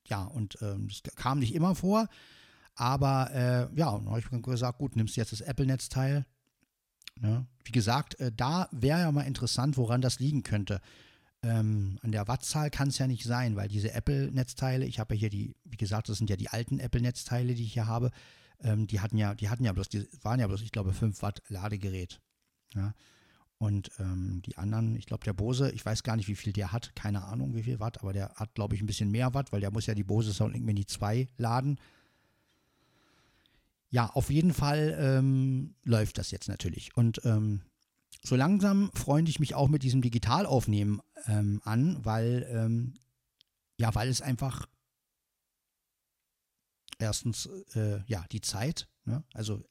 ja, 0.06 0.24
und 0.24 0.58
ähm, 0.62 0.88
das 0.88 1.14
kam 1.14 1.38
nicht 1.38 1.54
immer 1.54 1.74
vor. 1.74 2.08
Aber 2.74 3.30
äh, 3.32 3.78
ja, 3.78 3.90
dann 3.92 4.08
habe 4.10 4.18
ich 4.18 4.42
gesagt, 4.42 4.78
gut, 4.78 4.96
nimmst 4.96 5.16
du 5.16 5.20
jetzt 5.20 5.32
das 5.32 5.40
Apple-Netzteil. 5.40 6.26
Ne? 7.20 7.46
Wie 7.64 7.72
gesagt, 7.72 8.18
äh, 8.20 8.32
da 8.34 8.68
wäre 8.72 9.00
ja 9.00 9.12
mal 9.12 9.22
interessant, 9.22 9.76
woran 9.76 10.00
das 10.00 10.18
liegen 10.18 10.42
könnte. 10.42 10.80
Ähm, 11.42 11.98
an 12.02 12.12
der 12.12 12.28
Wattzahl 12.28 12.70
kann 12.70 12.88
es 12.88 12.98
ja 12.98 13.06
nicht 13.06 13.24
sein, 13.24 13.56
weil 13.56 13.68
diese 13.68 13.92
Apple-Netzteile, 13.92 14.84
ich 14.84 14.98
habe 14.98 15.14
ja 15.14 15.20
hier 15.20 15.30
die, 15.30 15.54
wie 15.64 15.76
gesagt, 15.76 16.08
das 16.08 16.18
sind 16.18 16.30
ja 16.30 16.36
die 16.36 16.48
alten 16.48 16.78
Apple-Netzteile, 16.78 17.54
die 17.54 17.64
ich 17.64 17.74
hier 17.74 17.86
habe, 17.86 18.10
ähm, 18.60 18.86
die 18.86 19.00
hatten 19.00 19.16
ja, 19.16 19.34
die 19.34 19.48
hatten 19.48 19.64
ja 19.64 19.72
bloß, 19.72 19.88
die 19.88 20.08
waren 20.22 20.40
ja 20.40 20.46
bloß, 20.46 20.62
ich 20.62 20.72
glaube, 20.72 20.92
5 20.92 21.22
Watt 21.22 21.42
Ladegerät. 21.48 22.20
Ja? 22.74 22.94
Und 23.58 23.90
ähm, 23.98 24.42
die 24.44 24.58
anderen, 24.58 24.96
ich 24.96 25.06
glaube, 25.06 25.24
der 25.24 25.32
Bose, 25.32 25.70
ich 25.70 25.84
weiß 25.84 26.02
gar 26.02 26.16
nicht, 26.16 26.28
wie 26.28 26.34
viel 26.34 26.52
der 26.52 26.72
hat, 26.72 26.94
keine 26.94 27.24
Ahnung, 27.24 27.54
wie 27.54 27.62
viel 27.62 27.80
Watt, 27.80 28.00
aber 28.00 28.12
der 28.12 28.34
hat, 28.34 28.54
glaube 28.54 28.74
ich, 28.74 28.82
ein 28.82 28.86
bisschen 28.86 29.10
mehr 29.10 29.32
Watt, 29.32 29.52
weil 29.52 29.60
der 29.60 29.70
muss 29.70 29.86
ja 29.86 29.94
die 29.94 30.04
Bose 30.04 30.32
Soundlink 30.32 30.64
Mini 30.64 30.84
2 30.84 31.28
laden. 31.38 31.78
Ja, 33.90 34.10
auf 34.10 34.30
jeden 34.30 34.52
Fall 34.52 34.96
ähm, 34.98 35.74
läuft 35.84 36.18
das 36.18 36.30
jetzt 36.30 36.48
natürlich. 36.48 36.96
Und 36.96 37.20
ähm, 37.24 37.62
so 38.22 38.34
langsam 38.34 38.90
freunde 38.92 39.30
ich 39.30 39.40
mich 39.40 39.54
auch 39.54 39.68
mit 39.68 39.82
diesem 39.82 40.02
Digitalaufnehmen 40.02 41.00
ähm, 41.26 41.60
an, 41.64 42.04
weil, 42.04 42.46
ähm, 42.50 42.94
ja, 43.78 43.94
weil 43.94 44.08
es 44.08 44.22
einfach 44.22 44.66
erstens, 46.98 47.46
äh, 47.74 48.00
ja, 48.06 48.24
die 48.32 48.40
Zeit, 48.40 48.88
ne? 49.04 49.22
also 49.34 49.62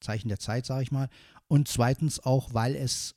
Zeichen 0.00 0.28
der 0.28 0.38
Zeit, 0.38 0.66
sage 0.66 0.82
ich 0.82 0.92
mal, 0.92 1.08
und 1.48 1.68
zweitens 1.68 2.20
auch, 2.20 2.54
weil 2.54 2.74
es, 2.76 3.14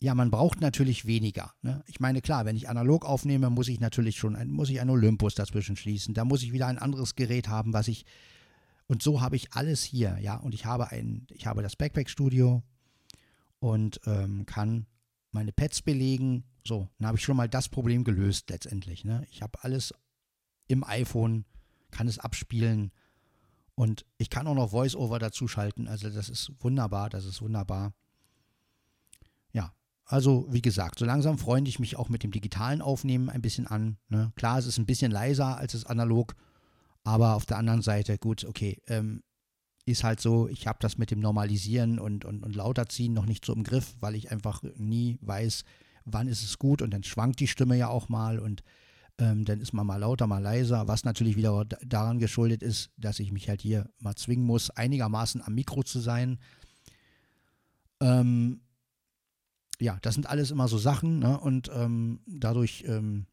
ja, 0.00 0.14
man 0.14 0.30
braucht 0.30 0.60
natürlich 0.60 1.06
weniger. 1.06 1.54
Ne? 1.62 1.82
Ich 1.86 2.00
meine, 2.00 2.20
klar, 2.20 2.44
wenn 2.44 2.56
ich 2.56 2.68
analog 2.68 3.04
aufnehme, 3.04 3.50
muss 3.50 3.68
ich 3.68 3.80
natürlich 3.80 4.16
schon, 4.16 4.36
ein, 4.36 4.50
muss 4.50 4.68
ich 4.68 4.80
einen 4.80 4.90
Olympus 4.90 5.34
dazwischen 5.34 5.76
schließen. 5.76 6.14
Da 6.14 6.24
muss 6.24 6.42
ich 6.42 6.52
wieder 6.52 6.66
ein 6.66 6.78
anderes 6.78 7.14
Gerät 7.14 7.48
haben, 7.48 7.72
was 7.72 7.88
ich, 7.88 8.04
und 8.86 9.02
so 9.02 9.20
habe 9.20 9.36
ich 9.36 9.52
alles 9.52 9.82
hier, 9.82 10.18
ja. 10.20 10.36
Und 10.36 10.54
ich 10.54 10.66
habe 10.66 10.90
ein, 10.90 11.26
ich 11.30 11.46
habe 11.46 11.62
das 11.62 11.76
Backpack-Studio 11.76 12.62
und 13.58 14.00
ähm, 14.06 14.44
kann 14.46 14.86
meine 15.30 15.52
Pads 15.52 15.82
belegen. 15.82 16.44
So, 16.66 16.88
dann 16.98 17.08
habe 17.08 17.18
ich 17.18 17.24
schon 17.24 17.36
mal 17.36 17.48
das 17.48 17.68
Problem 17.68 18.04
gelöst 18.04 18.50
letztendlich. 18.50 19.04
Ne? 19.04 19.26
Ich 19.30 19.42
habe 19.42 19.62
alles 19.62 19.94
im 20.66 20.84
iPhone, 20.84 21.44
kann 21.90 22.08
es 22.08 22.18
abspielen 22.18 22.92
und 23.74 24.04
ich 24.18 24.30
kann 24.30 24.46
auch 24.46 24.54
noch 24.54 24.70
Voice-Over 24.70 25.18
dazu 25.18 25.48
schalten. 25.48 25.88
Also 25.88 26.10
das 26.10 26.28
ist 26.28 26.52
wunderbar, 26.60 27.10
das 27.10 27.24
ist 27.24 27.42
wunderbar. 27.42 27.92
Ja, 29.52 29.72
also 30.04 30.46
wie 30.50 30.62
gesagt, 30.62 30.98
so 30.98 31.04
langsam 31.04 31.38
freunde 31.38 31.68
ich 31.68 31.78
mich 31.78 31.96
auch 31.96 32.08
mit 32.08 32.22
dem 32.22 32.30
digitalen 32.30 32.82
Aufnehmen 32.82 33.30
ein 33.30 33.42
bisschen 33.42 33.66
an. 33.66 33.98
Ne? 34.08 34.32
Klar, 34.36 34.58
es 34.58 34.66
ist 34.66 34.78
ein 34.78 34.86
bisschen 34.86 35.10
leiser 35.10 35.56
als 35.56 35.72
das 35.72 35.86
analog, 35.86 36.34
aber 37.04 37.34
auf 37.34 37.46
der 37.46 37.58
anderen 37.58 37.82
Seite, 37.82 38.18
gut, 38.18 38.44
okay, 38.44 38.80
ähm, 38.88 39.22
ist 39.86 40.02
halt 40.02 40.20
so, 40.20 40.48
ich 40.48 40.66
habe 40.66 40.78
das 40.80 40.96
mit 40.96 41.10
dem 41.10 41.20
Normalisieren 41.20 41.98
und, 41.98 42.24
und, 42.24 42.42
und 42.42 42.56
lauterziehen 42.56 43.12
noch 43.12 43.26
nicht 43.26 43.44
so 43.44 43.52
im 43.52 43.64
Griff, 43.64 43.94
weil 44.00 44.14
ich 44.14 44.32
einfach 44.32 44.62
nie 44.76 45.18
weiß, 45.20 45.64
wann 46.06 46.26
ist 46.28 46.42
es 46.42 46.58
gut 46.58 46.80
und 46.80 46.90
dann 46.90 47.04
schwankt 47.04 47.40
die 47.40 47.46
Stimme 47.46 47.76
ja 47.76 47.88
auch 47.88 48.08
mal 48.08 48.38
und 48.38 48.62
ähm, 49.18 49.44
dann 49.44 49.60
ist 49.60 49.72
man 49.72 49.86
mal 49.86 49.98
lauter, 49.98 50.26
mal 50.26 50.42
leiser, 50.42 50.88
was 50.88 51.04
natürlich 51.04 51.36
wieder 51.36 51.64
daran 51.64 52.18
geschuldet 52.18 52.62
ist, 52.62 52.90
dass 52.96 53.20
ich 53.20 53.30
mich 53.30 53.48
halt 53.48 53.60
hier 53.60 53.88
mal 54.00 54.16
zwingen 54.16 54.44
muss, 54.44 54.70
einigermaßen 54.70 55.42
am 55.42 55.54
Mikro 55.54 55.82
zu 55.82 56.00
sein. 56.00 56.38
Ähm, 58.00 58.62
ja, 59.78 59.98
das 60.02 60.14
sind 60.14 60.26
alles 60.26 60.50
immer 60.50 60.66
so 60.66 60.78
Sachen 60.78 61.18
ne? 61.18 61.38
und 61.38 61.70
ähm, 61.72 62.20
dadurch, 62.26 62.84
ähm, 62.88 63.26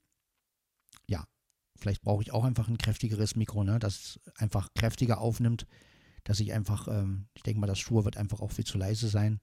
Vielleicht 1.76 2.02
brauche 2.02 2.22
ich 2.22 2.32
auch 2.32 2.44
einfach 2.44 2.68
ein 2.68 2.78
kräftigeres 2.78 3.36
Mikro, 3.36 3.64
ne, 3.64 3.80
das 3.80 4.20
einfach 4.36 4.70
kräftiger 4.76 5.20
aufnimmt, 5.20 5.66
dass 6.24 6.40
ich 6.40 6.54
einfach, 6.54 6.88
ähm, 6.88 7.28
ich 7.34 7.44
denke 7.44 7.60
mal, 7.60 7.68
das 7.68 7.80
Schuhe 7.80 8.06
wird 8.06 8.18
einfach 8.18 8.42
auch 8.42 8.52
viel 8.52 8.66
zu 8.66 8.78
leise 8.78 9.08
sein. 9.08 9.40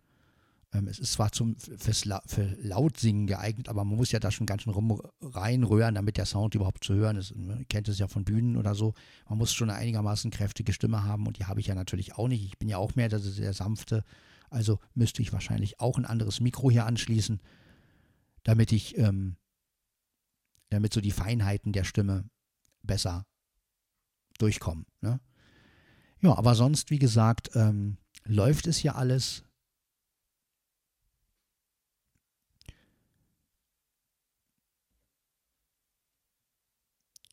Ähm, 0.73 0.87
es 0.87 0.99
ist 0.99 1.15
zwar 1.15 1.33
zum, 1.33 1.57
fürs 1.57 2.05
La 2.05 2.23
für 2.27 2.45
Lautsingen 2.61 3.27
geeignet, 3.27 3.69
aber 3.69 3.85
man 3.85 3.97
muss 3.97 4.13
ja 4.13 4.21
da 4.21 4.31
schon 4.31 4.47
ganz 4.47 4.63
schön 4.63 4.73
rum 4.73 5.01
reinrühren, 5.23 5.95
damit 5.95 6.19
der 6.19 6.27
Sound 6.27 6.55
überhaupt 6.55 6.85
zu 6.85 6.95
hören 6.95 7.17
ist. 7.17 7.35
Man 7.35 7.67
kennt 7.69 7.89
es 7.89 7.99
ja 7.99 8.07
von 8.07 8.25
Bühnen 8.25 8.57
oder 8.57 8.75
so. 8.75 8.95
Man 9.29 9.39
muss 9.39 9.55
schon 9.55 9.71
eine 9.71 9.79
einigermaßen 9.79 10.31
kräftige 10.31 10.73
Stimme 10.73 11.05
haben 11.05 11.27
und 11.27 11.39
die 11.39 11.47
habe 11.47 11.61
ich 11.61 11.69
ja 11.69 11.75
natürlich 11.75 12.17
auch 12.17 12.29
nicht. 12.29 12.45
Ich 12.45 12.59
bin 12.59 12.69
ja 12.69 12.77
auch 12.77 12.95
mehr 12.97 13.09
der 13.09 13.19
sehr 13.19 13.55
sanfte. 13.55 14.05
Also 14.51 14.79
müsste 14.95 15.23
ich 15.23 15.33
wahrscheinlich 15.33 15.81
auch 15.81 15.99
ein 15.99 16.05
anderes 16.05 16.41
Mikro 16.41 16.71
hier 16.71 16.87
anschließen, 16.87 17.41
damit 18.45 18.73
ich, 18.73 18.97
ähm, 18.99 19.37
damit 20.71 20.93
so 20.93 21.01
die 21.01 21.11
Feinheiten 21.11 21.73
der 21.73 21.85
Stimme 21.85 22.29
besser 22.83 23.27
durchkommen. 24.39 24.87
Ne? 25.01 25.21
Ja, 26.21 26.37
aber 26.37 26.55
sonst, 26.55 26.91
wie 26.91 26.99
gesagt, 26.99 27.51
ähm, 27.55 27.99
läuft 28.25 28.67
es 28.67 28.83
ja 28.83 28.95
alles. 28.95 29.45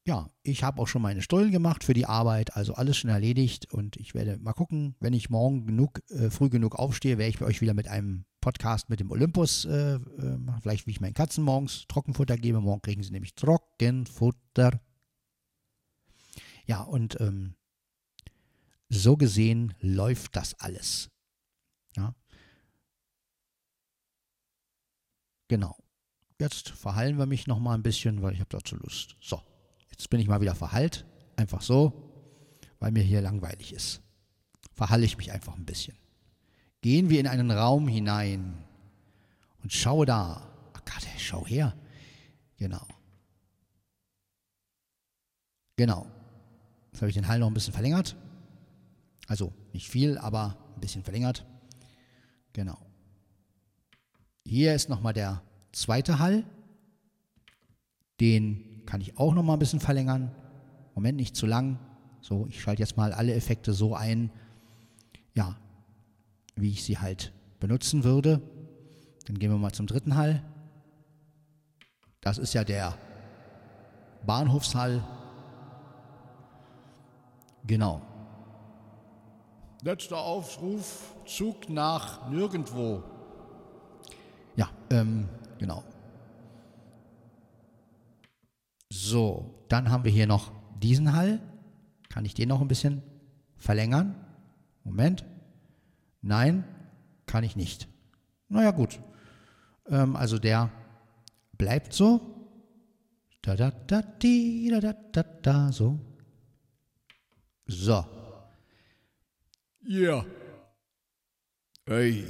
ja, 0.08 0.30
ich 0.44 0.63
habe 0.63 0.82
auch 0.82 0.88
schon 0.88 1.01
meine 1.01 1.24
Stollen 1.24 1.51
gemacht 1.51 1.84
für 1.84 1.96
die 1.96 2.06
Arbeit, 2.06 2.56
also 2.56 2.75
alles 2.75 2.98
schon 2.98 3.10
erledigt 3.10 3.72
und 3.74 3.98
ich 3.98 4.13
werde 4.13 4.38
mal 4.38 4.54
gucken, 4.54 4.96
wenn 5.00 5.13
ich 5.13 5.32
morgen 5.32 5.65
genug, 5.65 6.00
äh, 6.12 6.30
früh 6.30 6.50
genug 6.50 6.75
aufstehe, 6.75 7.18
werde 7.18 7.30
ich 7.30 7.39
bei 7.39 7.46
euch 7.46 7.62
wieder 7.62 7.74
mit 7.74 7.88
einem 7.88 8.25
Podcast 8.45 8.91
mit 8.91 8.99
dem 8.99 9.09
Olympus 9.09 9.65
äh, 9.65 9.95
äh, 9.95 10.37
vielleicht 10.61 10.85
wie 10.85 10.91
ich 10.91 11.01
meinen 11.01 11.15
Katzen 11.15 11.43
morgens 11.43 11.87
Trockenfutter 11.87 12.37
gebe. 12.37 12.61
Morgen 12.61 12.83
kriegen 12.83 13.01
sie 13.01 13.09
nämlich 13.09 13.33
Trockenfutter. 13.33 14.79
Ja, 16.67 16.81
und 16.83 17.19
ähm, 17.19 17.55
so 18.87 19.17
gesehen 19.17 19.73
läuft 19.79 20.35
das 20.35 20.53
alles. 20.59 21.09
Ja. 21.95 22.13
Genau. 25.47 25.75
Jetzt 26.39 26.69
verhallen 26.69 27.17
wir 27.17 27.25
mich 27.25 27.47
noch 27.47 27.59
mal 27.59 27.73
ein 27.73 27.81
bisschen, 27.81 28.21
weil 28.21 28.33
ich 28.33 28.41
habe 28.41 28.49
dazu 28.51 28.75
Lust. 28.75 29.15
So. 29.21 29.41
Jetzt 29.89 30.07
bin 30.11 30.19
ich 30.19 30.27
mal 30.27 30.41
wieder 30.41 30.53
verhallt, 30.53 31.03
einfach 31.35 31.63
so, 31.63 32.59
weil 32.77 32.91
mir 32.91 33.01
hier 33.01 33.21
langweilig 33.21 33.73
ist. 33.73 34.03
Verhalle 34.71 35.05
ich 35.05 35.17
mich 35.17 35.31
einfach 35.31 35.55
ein 35.55 35.65
bisschen. 35.65 35.97
Gehen 36.86 37.10
wir 37.10 37.20
in 37.20 37.25
einen 37.25 37.50
Raum 37.50 37.88
hinein 37.88 38.63
und 39.63 39.74
schaue 39.74 40.06
da. 40.06 40.48
Ach 40.74 40.82
Gott, 40.86 41.08
schau 41.18 41.44
her. 41.48 41.75
Genau. 42.58 42.86
Genau. 45.77 46.06
Jetzt 46.92 47.01
habe 47.01 47.10
ich 47.10 47.15
den 47.15 47.27
Hall 47.27 47.39
noch 47.39 47.48
ein 47.48 47.56
bisschen 47.56 47.74
verlängert. 47.74 48.15
Also 49.25 49.51
nicht 49.74 49.89
viel, 49.89 50.20
aber 50.20 50.60
ein 50.75 50.82
bisschen 50.82 51.04
verlängert. 51.04 51.44
Genau. 52.54 52.77
Hier 54.46 54.75
ist 54.75 54.88
nochmal 54.88 55.13
der 55.13 55.42
zweite 55.72 56.20
Hall. 56.20 56.44
Den 58.20 58.84
kann 58.86 59.01
ich 59.01 59.18
auch 59.18 59.34
noch 59.34 59.42
mal 59.42 59.54
ein 59.54 59.60
bisschen 59.60 59.80
verlängern. 59.80 60.30
Moment, 60.94 61.18
nicht 61.18 61.36
zu 61.36 61.48
lang. 61.48 61.80
So, 62.22 62.46
ich 62.46 62.62
schalte 62.62 62.84
jetzt 62.84 62.96
mal 62.96 63.12
alle 63.12 63.34
Effekte 63.34 63.74
so 63.74 63.96
ein, 63.96 64.30
ja, 65.34 65.58
wie 66.55 66.71
ich 66.71 66.83
sie 66.83 66.97
halt 66.97 67.33
benutzen 67.59 68.03
würde. 68.03 68.41
Dann 69.25 69.39
gehen 69.39 69.51
wir 69.51 69.57
mal 69.57 69.71
zum 69.71 69.88
dritten 69.88 70.15
Hall. 70.15 70.43
Das 72.21 72.38
ist 72.38 72.53
ja 72.53 72.63
der 72.63 72.97
Bahnhofshall. 74.25 75.03
Genau. 77.65 78.01
Letzter 79.81 80.17
Aufruf, 80.17 81.15
Zug 81.25 81.69
nach 81.69 82.29
nirgendwo. 82.29 83.03
Ja, 84.55 84.69
ähm, 84.89 85.27
genau. 85.59 85.83
So, 88.91 89.63
dann 89.67 89.91
haben 89.91 90.03
wir 90.03 90.12
hier 90.12 90.27
noch 90.27 90.51
diesen 90.79 91.13
Hall. 91.13 91.39
Kann 92.09 92.25
ich 92.25 92.33
den 92.33 92.50
noch 92.50 92.62
ein 92.62 92.67
bisschen 92.67 93.03
verlängern? 93.57 94.15
Moment. 94.83 95.25
Nein, 96.25 96.63
kann 97.27 97.44
ich 97.44 97.55
nicht. 97.55 97.88
Naja, 98.50 98.72
gut. 98.72 99.00
Ähm, 99.88 100.15
also 100.15 100.39
der 100.39 100.72
bleibt 101.55 101.94
so. 101.94 102.20
Da, 103.44 103.55
da, 103.55 103.70
da, 103.70 104.01
di, 104.01 104.67
da, 104.72 104.79
da, 104.79 104.94
da, 104.94 105.22
da, 105.22 105.72
so. 105.72 106.00
So. 107.67 108.03
Yeah. 109.88 110.25
Hey. 111.86 112.25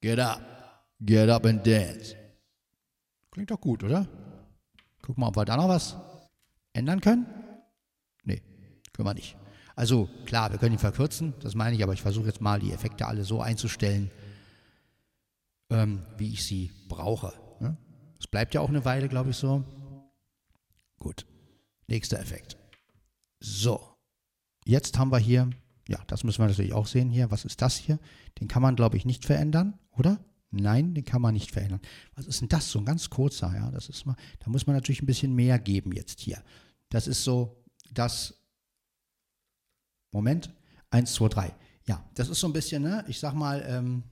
Get 0.00 0.18
up. 0.18 0.40
Get 0.98 1.28
up 1.28 1.44
and 1.44 1.66
dance. 1.66 2.16
Klingt 3.30 3.50
doch 3.50 3.60
gut, 3.60 3.84
oder? 3.84 4.08
Gucken 5.02 5.22
wir, 5.22 5.28
ob 5.28 5.36
wir 5.36 5.44
da 5.44 5.58
noch 5.58 5.68
was 5.68 5.96
ändern 6.72 7.02
können. 7.02 7.26
Nee, 8.24 8.40
können 8.94 9.06
wir 9.06 9.12
nicht. 9.12 9.36
Also 9.76 10.08
klar, 10.24 10.50
wir 10.50 10.58
können 10.58 10.74
ihn 10.74 10.78
verkürzen, 10.78 11.34
das 11.40 11.54
meine 11.54 11.76
ich, 11.76 11.82
aber 11.82 11.92
ich 11.92 12.02
versuche 12.02 12.26
jetzt 12.26 12.40
mal 12.40 12.58
die 12.58 12.72
Effekte 12.72 13.06
alle 13.06 13.24
so 13.24 13.42
einzustellen, 13.42 14.10
ähm, 15.70 16.02
wie 16.16 16.32
ich 16.32 16.44
sie 16.44 16.72
brauche. 16.88 17.34
Ne? 17.60 17.76
Es 18.18 18.24
ne? 18.24 18.30
bleibt 18.30 18.54
ja 18.54 18.62
auch 18.62 18.70
eine 18.70 18.84
Weile, 18.86 19.08
glaube 19.08 19.30
ich, 19.30 19.36
so. 19.36 19.62
Gut, 20.98 21.26
nächster 21.88 22.18
Effekt. 22.18 22.56
So, 23.38 23.80
jetzt 24.64 24.98
haben 24.98 25.12
wir 25.12 25.18
hier, 25.18 25.50
ja, 25.88 25.98
das 26.06 26.24
müssen 26.24 26.38
wir 26.42 26.48
natürlich 26.48 26.72
auch 26.72 26.86
sehen 26.86 27.10
hier. 27.10 27.30
Was 27.30 27.44
ist 27.44 27.60
das 27.60 27.76
hier? 27.76 27.98
Den 28.40 28.48
kann 28.48 28.62
man, 28.62 28.76
glaube 28.76 28.96
ich, 28.96 29.04
nicht 29.04 29.26
verändern, 29.26 29.78
oder? 29.90 30.18
Nein, 30.50 30.94
den 30.94 31.04
kann 31.04 31.20
man 31.20 31.34
nicht 31.34 31.50
verändern. 31.50 31.80
Was 32.14 32.26
ist 32.26 32.40
denn 32.40 32.48
das? 32.48 32.70
So 32.70 32.78
ein 32.78 32.86
ganz 32.86 33.10
kurzer, 33.10 33.52
ja. 33.54 33.70
Das 33.70 33.90
ist 33.90 34.06
mal, 34.06 34.16
da 34.38 34.50
muss 34.50 34.66
man 34.66 34.74
natürlich 34.74 35.02
ein 35.02 35.06
bisschen 35.06 35.34
mehr 35.34 35.58
geben 35.58 35.92
jetzt 35.92 36.20
hier. 36.20 36.42
Das 36.88 37.06
ist 37.06 37.24
so 37.24 37.62
das. 37.92 38.34
Moment. 40.16 40.48
Eins, 40.88 41.12
zwei, 41.12 41.28
drei. 41.28 41.54
Ja, 41.84 42.02
das 42.14 42.30
ist 42.30 42.40
so 42.40 42.46
ein 42.46 42.52
bisschen, 42.54 42.82
ne? 42.82 43.04
Ich 43.06 43.20
sag 43.20 43.34
mal, 43.34 43.62
ähm, 43.68 44.02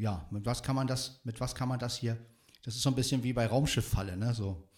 ja, 0.00 0.26
mit 0.32 0.44
was 0.44 0.64
kann 0.64 0.74
man 0.74 0.88
das, 0.88 1.20
mit 1.22 1.38
was 1.40 1.54
kann 1.54 1.68
man 1.68 1.78
das 1.78 1.96
hier? 1.96 2.18
Das 2.64 2.74
ist 2.74 2.82
so 2.82 2.90
ein 2.90 2.96
bisschen 2.96 3.22
wie 3.22 3.32
bei 3.32 3.46
Raumschifffalle, 3.46 4.16
ne? 4.16 4.34
So. 4.34 4.68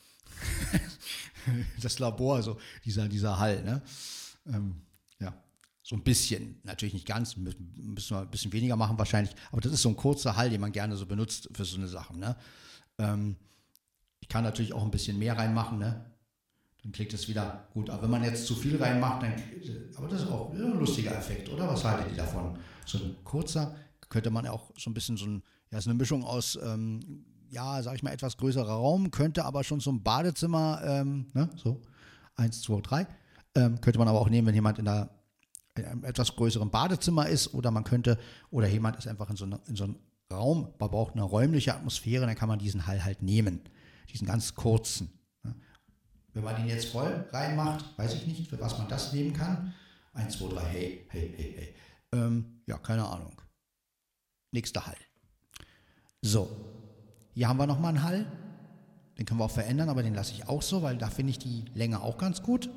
das 1.80 1.99
Labor, 1.99 2.42
so 2.42 2.61
dieser, 2.85 3.09
dieser 3.09 3.38
Hall, 3.38 3.62
ne? 3.62 3.83
Ähm, 4.47 4.83
ja, 5.19 5.33
so 5.83 5.97
ein 5.97 6.04
bisschen, 6.04 6.61
natürlich 6.64 6.92
nicht 6.92 7.07
ganz, 7.07 7.38
müssen 7.38 8.11
wir 8.11 8.21
ein 8.21 8.30
bisschen 8.30 8.52
weniger 8.52 8.76
machen 8.76 8.99
wahrscheinlich, 8.99 9.35
aber 9.50 9.62
das 9.62 9.73
ist 9.73 9.80
so 9.80 9.88
ein 9.88 9.97
kurzer 9.97 10.37
Hall, 10.37 10.50
den 10.50 10.61
man 10.61 10.73
gerne 10.73 10.95
so 10.95 11.07
benutzt 11.07 11.49
für 11.54 11.64
so 11.64 11.78
eine 11.78 11.88
Sache. 11.88 12.19
Ne? 12.19 12.37
Ähm, 12.99 13.37
ich 14.21 14.28
kann 14.28 14.45
natürlich 14.45 14.75
auch 14.75 14.85
ein 14.85 14.90
bisschen 14.90 15.19
mehr 15.19 15.38
reinmachen, 15.38 15.78
ne? 15.78 16.10
Dann 16.83 16.93
klingt 16.93 17.13
es 17.13 17.29
wieder 17.29 17.69
gut. 17.73 17.91
Aber 17.91 18.03
wenn 18.03 18.11
man 18.11 18.25
jetzt 18.25 18.47
zu 18.47 18.55
viel 18.55 18.77
reinmacht, 18.83 19.23
dann, 19.23 19.35
aber 19.97 20.09
das 20.09 20.23
ist 20.23 20.29
auch 20.29 20.53
ein 20.53 20.79
lustiger 20.79 21.13
Effekt, 21.13 21.49
oder? 21.49 21.69
Was 21.69 21.85
haltet 21.85 22.11
ihr 22.11 22.17
davon? 22.17 22.59
So 22.87 22.99
ein 22.99 23.17
kurzer, 23.25 23.75
könnte 24.09 24.31
man 24.31 24.47
auch 24.47 24.71
so 24.77 24.91
ein 24.91 24.95
bisschen 24.95 25.17
so 25.17 25.27
ein, 25.27 25.43
ja, 25.71 25.79
ist 25.79 25.87
eine 25.87 25.95
Mischung 25.95 26.25
aus, 26.25 26.59
ähm, 26.63 27.25
ja, 27.51 27.83
sag 27.83 27.95
ich 27.97 28.03
mal, 28.03 28.13
etwas 28.13 28.37
größerer 28.37 28.73
Raum, 28.73 29.11
könnte 29.11 29.45
aber 29.45 29.65
schon 29.65 29.81
so 29.81 29.91
ein 29.91 30.03
Badezimmer, 30.03 30.81
ähm, 30.85 31.27
ne, 31.35 31.51
so, 31.57 31.81
eins, 32.37 32.63
zwei, 32.63 32.81
drei, 32.81 33.07
ähm, 33.55 33.81
könnte 33.81 33.99
man 33.99 34.09
aber 34.09 34.21
auch 34.21 34.31
nehmen, 34.31 34.47
wenn 34.47 34.55
jemand 34.55 34.79
in 34.79 34.85
der 34.85 35.11
in 35.77 35.85
einem 35.85 36.05
etwas 36.05 36.35
größeren 36.35 36.71
Badezimmer 36.71 37.29
ist 37.29 37.55
oder 37.55 37.71
man 37.71 37.85
könnte, 37.85 38.19
oder 38.51 38.69
jemand 38.69 38.97
ist 38.97 39.07
einfach 39.07 39.31
in 39.31 39.37
so, 39.37 39.45
eine, 39.45 39.61
in 39.67 39.77
so 39.77 39.85
einem 39.85 39.97
Raum, 40.33 40.69
man 40.79 40.91
braucht 40.91 41.15
eine 41.15 41.23
räumliche 41.23 41.75
Atmosphäre, 41.75 42.27
dann 42.27 42.35
kann 42.35 42.49
man 42.49 42.59
diesen 42.59 42.87
Hall 42.87 43.05
halt 43.05 43.23
nehmen, 43.23 43.61
diesen 44.13 44.27
ganz 44.27 44.55
kurzen. 44.55 45.11
Wenn 46.33 46.45
man 46.45 46.61
ihn 46.61 46.69
jetzt 46.69 46.89
voll 46.89 47.29
reinmacht, 47.33 47.85
weiß 47.99 48.15
ich 48.15 48.27
nicht, 48.27 48.49
für 48.49 48.61
was 48.61 48.79
man 48.79 48.89
das 48.89 49.13
nehmen 49.13 49.33
kann. 49.33 49.75
Eins, 50.13 50.39
zwei, 50.39 50.49
drei, 50.49 50.65
hey, 50.65 51.07
hey, 51.09 51.35
hey, 51.37 51.55
hey. 51.57 51.75
Ähm, 52.13 52.63
ja, 52.67 52.79
keine 52.79 53.07
Ahnung. 53.07 53.41
Nächster 54.53 54.87
Hall. 54.87 54.97
So, 56.23 56.51
hier 57.35 57.49
haben 57.49 57.57
wir 57.57 57.67
nochmal 57.67 57.91
einen 57.91 58.03
Hall. 58.03 58.27
Den 59.19 59.27
können 59.27 59.41
wir 59.41 59.45
auch 59.45 59.51
verändern, 59.51 59.89
aber 59.89 60.03
den 60.03 60.15
lasse 60.15 60.33
ich 60.33 60.49
auch 60.49 60.63
so, 60.63 60.83
weil 60.83 60.97
da 60.97 61.11
finde 61.11 61.31
ich 61.31 61.39
die 61.39 61.65
Länge 61.75 62.01
auch 62.01 62.19
ganz 62.19 62.43
gut. 62.43 62.71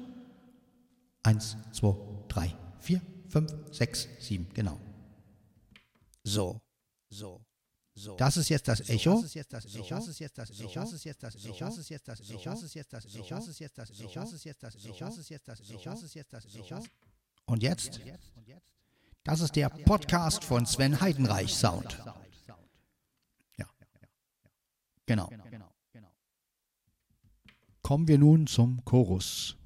Eins, 1.24 1.58
zwei, 1.72 1.96
drei, 2.28 2.54
vier, 2.80 3.02
fünf, 3.30 3.54
sechs, 3.72 4.08
sieben, 4.20 4.50
genau. 4.54 4.80
So, 6.24 6.62
so. 7.10 7.46
So. 7.96 8.16
Das 8.16 8.38
ist 8.38 8.50
jetzt 8.50 8.68
das 8.68 8.90
Echo. 8.90 9.16
Das 9.16 9.26
ist 9.26 9.36
jetzt 9.36 9.54
das 9.54 9.66
Echo. 9.66 9.88
Das 9.90 10.08
ist 10.08 10.20
jetzt 10.20 10.38
das 10.38 10.50
Echo. 10.50 10.74
Das 10.74 10.94
ist 10.94 11.06
jetzt 11.06 11.24
das 11.24 11.36
Echo. 11.36 11.66
Das 11.66 11.78
ist 11.78 11.90
jetzt 11.90 12.08
das 12.08 12.20
Echo. 12.26 12.50
Das 12.50 12.64
ist 12.64 12.76
jetzt 12.76 12.94
das 12.94 13.06
Echo. 13.06 13.36
Das 13.36 13.48
ist 13.54 13.60
jetzt 13.60 13.78
das 13.78 13.96
Echo. 13.96 14.20
Das 14.20 14.34
ist 14.34 14.46
jetzt 14.46 14.64
das 14.64 14.76
Echo. 14.80 15.06
Das 15.06 15.18
ist 15.18 15.30
jetzt 15.30 15.48
das 15.48 15.60
Echo. 15.70 15.90
Das 15.90 16.04
ist 16.04 16.16
jetzt 16.16 16.34
das 16.34 16.46
Echo. 16.56 16.84
Und 17.46 17.62
jetzt? 17.62 18.00
Das 19.24 19.42
ist 19.42 19.56
der 19.56 19.70
Podcast 19.70 20.44
von 20.44 20.66
Sven 20.66 21.00
Heidenreich 21.00 21.54
Sound. 21.54 21.98
Ja. 23.58 23.70
Genau. 25.06 25.30
kommen 27.84 28.08
wir 28.08 28.18
nun 28.18 28.48
zum 28.48 28.84
Chorus. 28.86 29.58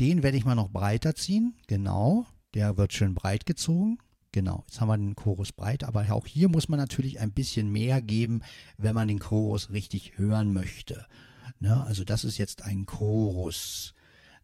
Den 0.00 0.22
werde 0.22 0.38
ich 0.38 0.44
mal 0.44 0.54
noch 0.54 0.70
breiter 0.70 1.14
ziehen. 1.14 1.54
Genau, 1.68 2.26
der 2.54 2.76
wird 2.76 2.92
schön 2.92 3.14
breit 3.14 3.46
gezogen. 3.46 3.98
Genau, 4.34 4.64
jetzt 4.66 4.80
haben 4.80 4.88
wir 4.88 4.98
den 4.98 5.14
Chorus 5.14 5.52
breit, 5.52 5.84
aber 5.84 6.10
auch 6.10 6.26
hier 6.26 6.48
muss 6.48 6.68
man 6.68 6.80
natürlich 6.80 7.20
ein 7.20 7.30
bisschen 7.30 7.70
mehr 7.70 8.02
geben, 8.02 8.42
wenn 8.76 8.92
man 8.92 9.06
den 9.06 9.20
Chorus 9.20 9.70
richtig 9.70 10.18
hören 10.18 10.52
möchte. 10.52 11.06
Ne? 11.60 11.84
Also 11.84 12.02
das 12.02 12.24
ist 12.24 12.36
jetzt 12.36 12.64
ein 12.64 12.84
Chorus. 12.84 13.94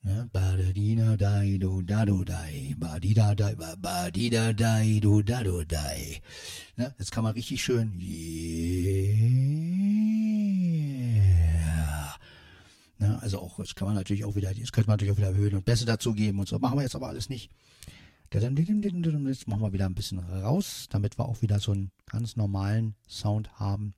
Ne? 0.05 0.31
Badadina 0.33 1.17
dai 1.17 1.59
do 1.59 1.83
da 1.83 2.05
do 2.05 2.23
dai, 2.23 2.77
badida 2.79 3.35
dai, 3.35 3.57
badida 3.57 4.53
dai 4.53 5.01
do 5.03 5.23
da 5.23 5.43
do 5.43 5.65
dai. 5.65 6.23
Ne? 6.77 6.95
Jetzt 7.01 7.11
kann 7.11 7.25
man 7.25 7.33
richtig 7.33 7.61
schön 7.61 7.99
yeah. 7.99 8.95
Ne? 12.99 13.19
Also 13.21 13.41
auch, 13.41 13.57
das 13.57 13.75
kann 13.75 13.89
man 13.89 13.97
natürlich 13.97 14.25
auch 14.25 14.37
wieder, 14.37 14.55
das 14.55 14.71
könnte 14.71 14.87
man 14.89 14.99
natürlich 14.99 15.15
auch 15.15 15.19
wieder 15.19 15.35
Höhen 15.35 15.57
und 15.57 15.65
Bässe 15.65 15.85
dazugeben 15.85 16.39
und 16.39 16.47
so. 16.49 16.61
Machen 16.61 16.79
wir 16.79 16.83
jetzt 16.83 16.95
aber 16.95 17.09
alles 17.09 17.29
nicht. 17.29 17.51
Jetzt 19.27 19.49
machen 19.49 19.61
wir 19.61 19.73
wieder 19.73 19.87
ein 19.87 19.95
bisschen 19.95 20.21
raus, 20.21 20.87
damit 20.89 21.19
wir 21.19 21.29
auch 21.29 21.43
wieder 21.43 21.59
so 21.59 21.73
einen 21.73 21.91
ganz 22.07 22.37
normalen 22.37 22.95
Sound 23.09 23.59
haben 23.59 23.95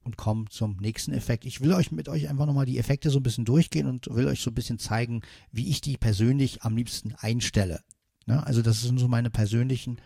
und 0.00 0.16
kommen 0.16 0.50
zum 0.50 0.76
nächsten 0.78 1.12
Effekt. 1.12 1.44
Ich 1.44 1.60
will 1.60 1.72
euch 1.72 1.92
mit 1.92 2.08
euch 2.08 2.28
einfach 2.28 2.46
nochmal 2.46 2.66
die 2.66 2.78
Effekte 2.78 3.10
so 3.10 3.20
ein 3.20 3.22
bisschen 3.22 3.44
durchgehen 3.44 3.86
und 3.86 4.08
will 4.12 4.26
euch 4.26 4.40
so 4.40 4.50
ein 4.50 4.54
bisschen 4.54 4.80
zeigen, 4.80 5.22
wie 5.52 5.68
ich 5.68 5.80
die 5.80 5.96
persönlich 5.96 6.62
am 6.62 6.76
liebsten 6.76 7.14
einstelle. 7.18 7.80
Ne? 8.26 8.44
Also 8.44 8.60
das 8.60 8.82
sind 8.82 8.98
so 8.98 9.06
meine 9.06 9.30
persönlichen. 9.30 10.00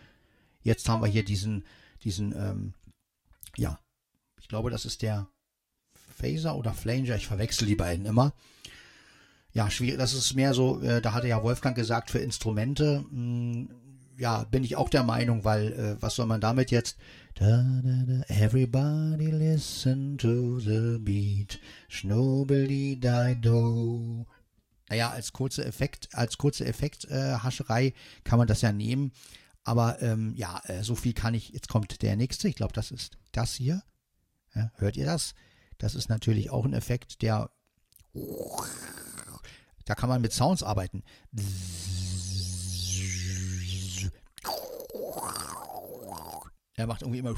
Jetzt 0.61 0.87
haben 0.87 1.01
wir 1.01 1.07
hier 1.07 1.25
diesen, 1.25 1.63
diesen, 2.03 2.33
ähm, 2.35 2.73
ja, 3.57 3.79
ich 4.39 4.47
glaube, 4.47 4.69
das 4.69 4.85
ist 4.85 5.01
der 5.01 5.27
Phaser 6.15 6.55
oder 6.55 6.73
Flanger. 6.73 7.15
Ich 7.15 7.25
verwechsel 7.25 7.67
die 7.67 7.75
beiden 7.75 8.05
immer 8.05 8.33
ja, 9.53 9.69
schwierig. 9.69 9.97
Das 9.97 10.13
ist 10.13 10.33
mehr 10.33 10.53
so, 10.53 10.81
äh, 10.81 11.01
da 11.01 11.13
hatte 11.13 11.27
ja 11.27 11.43
Wolfgang 11.43 11.75
gesagt, 11.75 12.09
für 12.11 12.19
Instrumente, 12.19 13.05
mh, 13.09 13.11
hm, 13.11 13.69
ja, 14.17 14.43
bin 14.43 14.63
ich 14.63 14.75
auch 14.75 14.89
der 14.89 15.03
Meinung, 15.03 15.43
weil 15.43 15.73
äh, 15.73 16.01
was 16.01 16.15
soll 16.15 16.27
man 16.27 16.41
damit 16.41 16.69
jetzt? 16.69 16.97
Da, 17.33 17.63
da, 17.83 18.03
da, 18.05 18.21
everybody 18.27 19.31
listen 19.31 20.17
to 20.17 20.59
the 20.59 20.99
beat, 20.99 21.59
schnobeli 21.87 22.99
die 22.99 23.41
do. 23.41 24.27
Naja, 24.89 25.09
als 25.09 25.33
kurze 25.33 25.65
Effekt, 25.65 26.09
als 26.11 26.37
kurze 26.37 26.65
Effekthascherei 26.65 27.87
äh, 27.87 27.93
kann 28.23 28.37
man 28.37 28.47
das 28.47 28.61
ja 28.61 28.71
nehmen. 28.71 29.11
Aber 29.63 30.01
ähm, 30.01 30.33
ja, 30.35 30.61
äh, 30.65 30.83
so 30.83 30.95
viel 30.95 31.13
kann 31.13 31.33
ich. 31.33 31.49
Jetzt 31.49 31.69
kommt 31.69 32.01
der 32.01 32.15
nächste. 32.15 32.47
Ich 32.47 32.55
glaube, 32.55 32.73
das 32.73 32.91
ist 32.91 33.17
das 33.31 33.55
hier. 33.55 33.81
Ja, 34.53 34.71
hört 34.75 34.97
ihr 34.97 35.05
das? 35.05 35.33
Das 35.77 35.95
ist 35.95 36.09
natürlich 36.09 36.51
auch 36.51 36.65
ein 36.65 36.73
Effekt, 36.73 37.21
der 37.21 37.49
da 39.91 39.95
kann 39.95 40.07
man 40.07 40.21
mit 40.21 40.31
Sounds 40.31 40.63
arbeiten. 40.63 41.03
Er 46.77 46.87
macht 46.87 47.01
irgendwie 47.01 47.19
immer. 47.19 47.35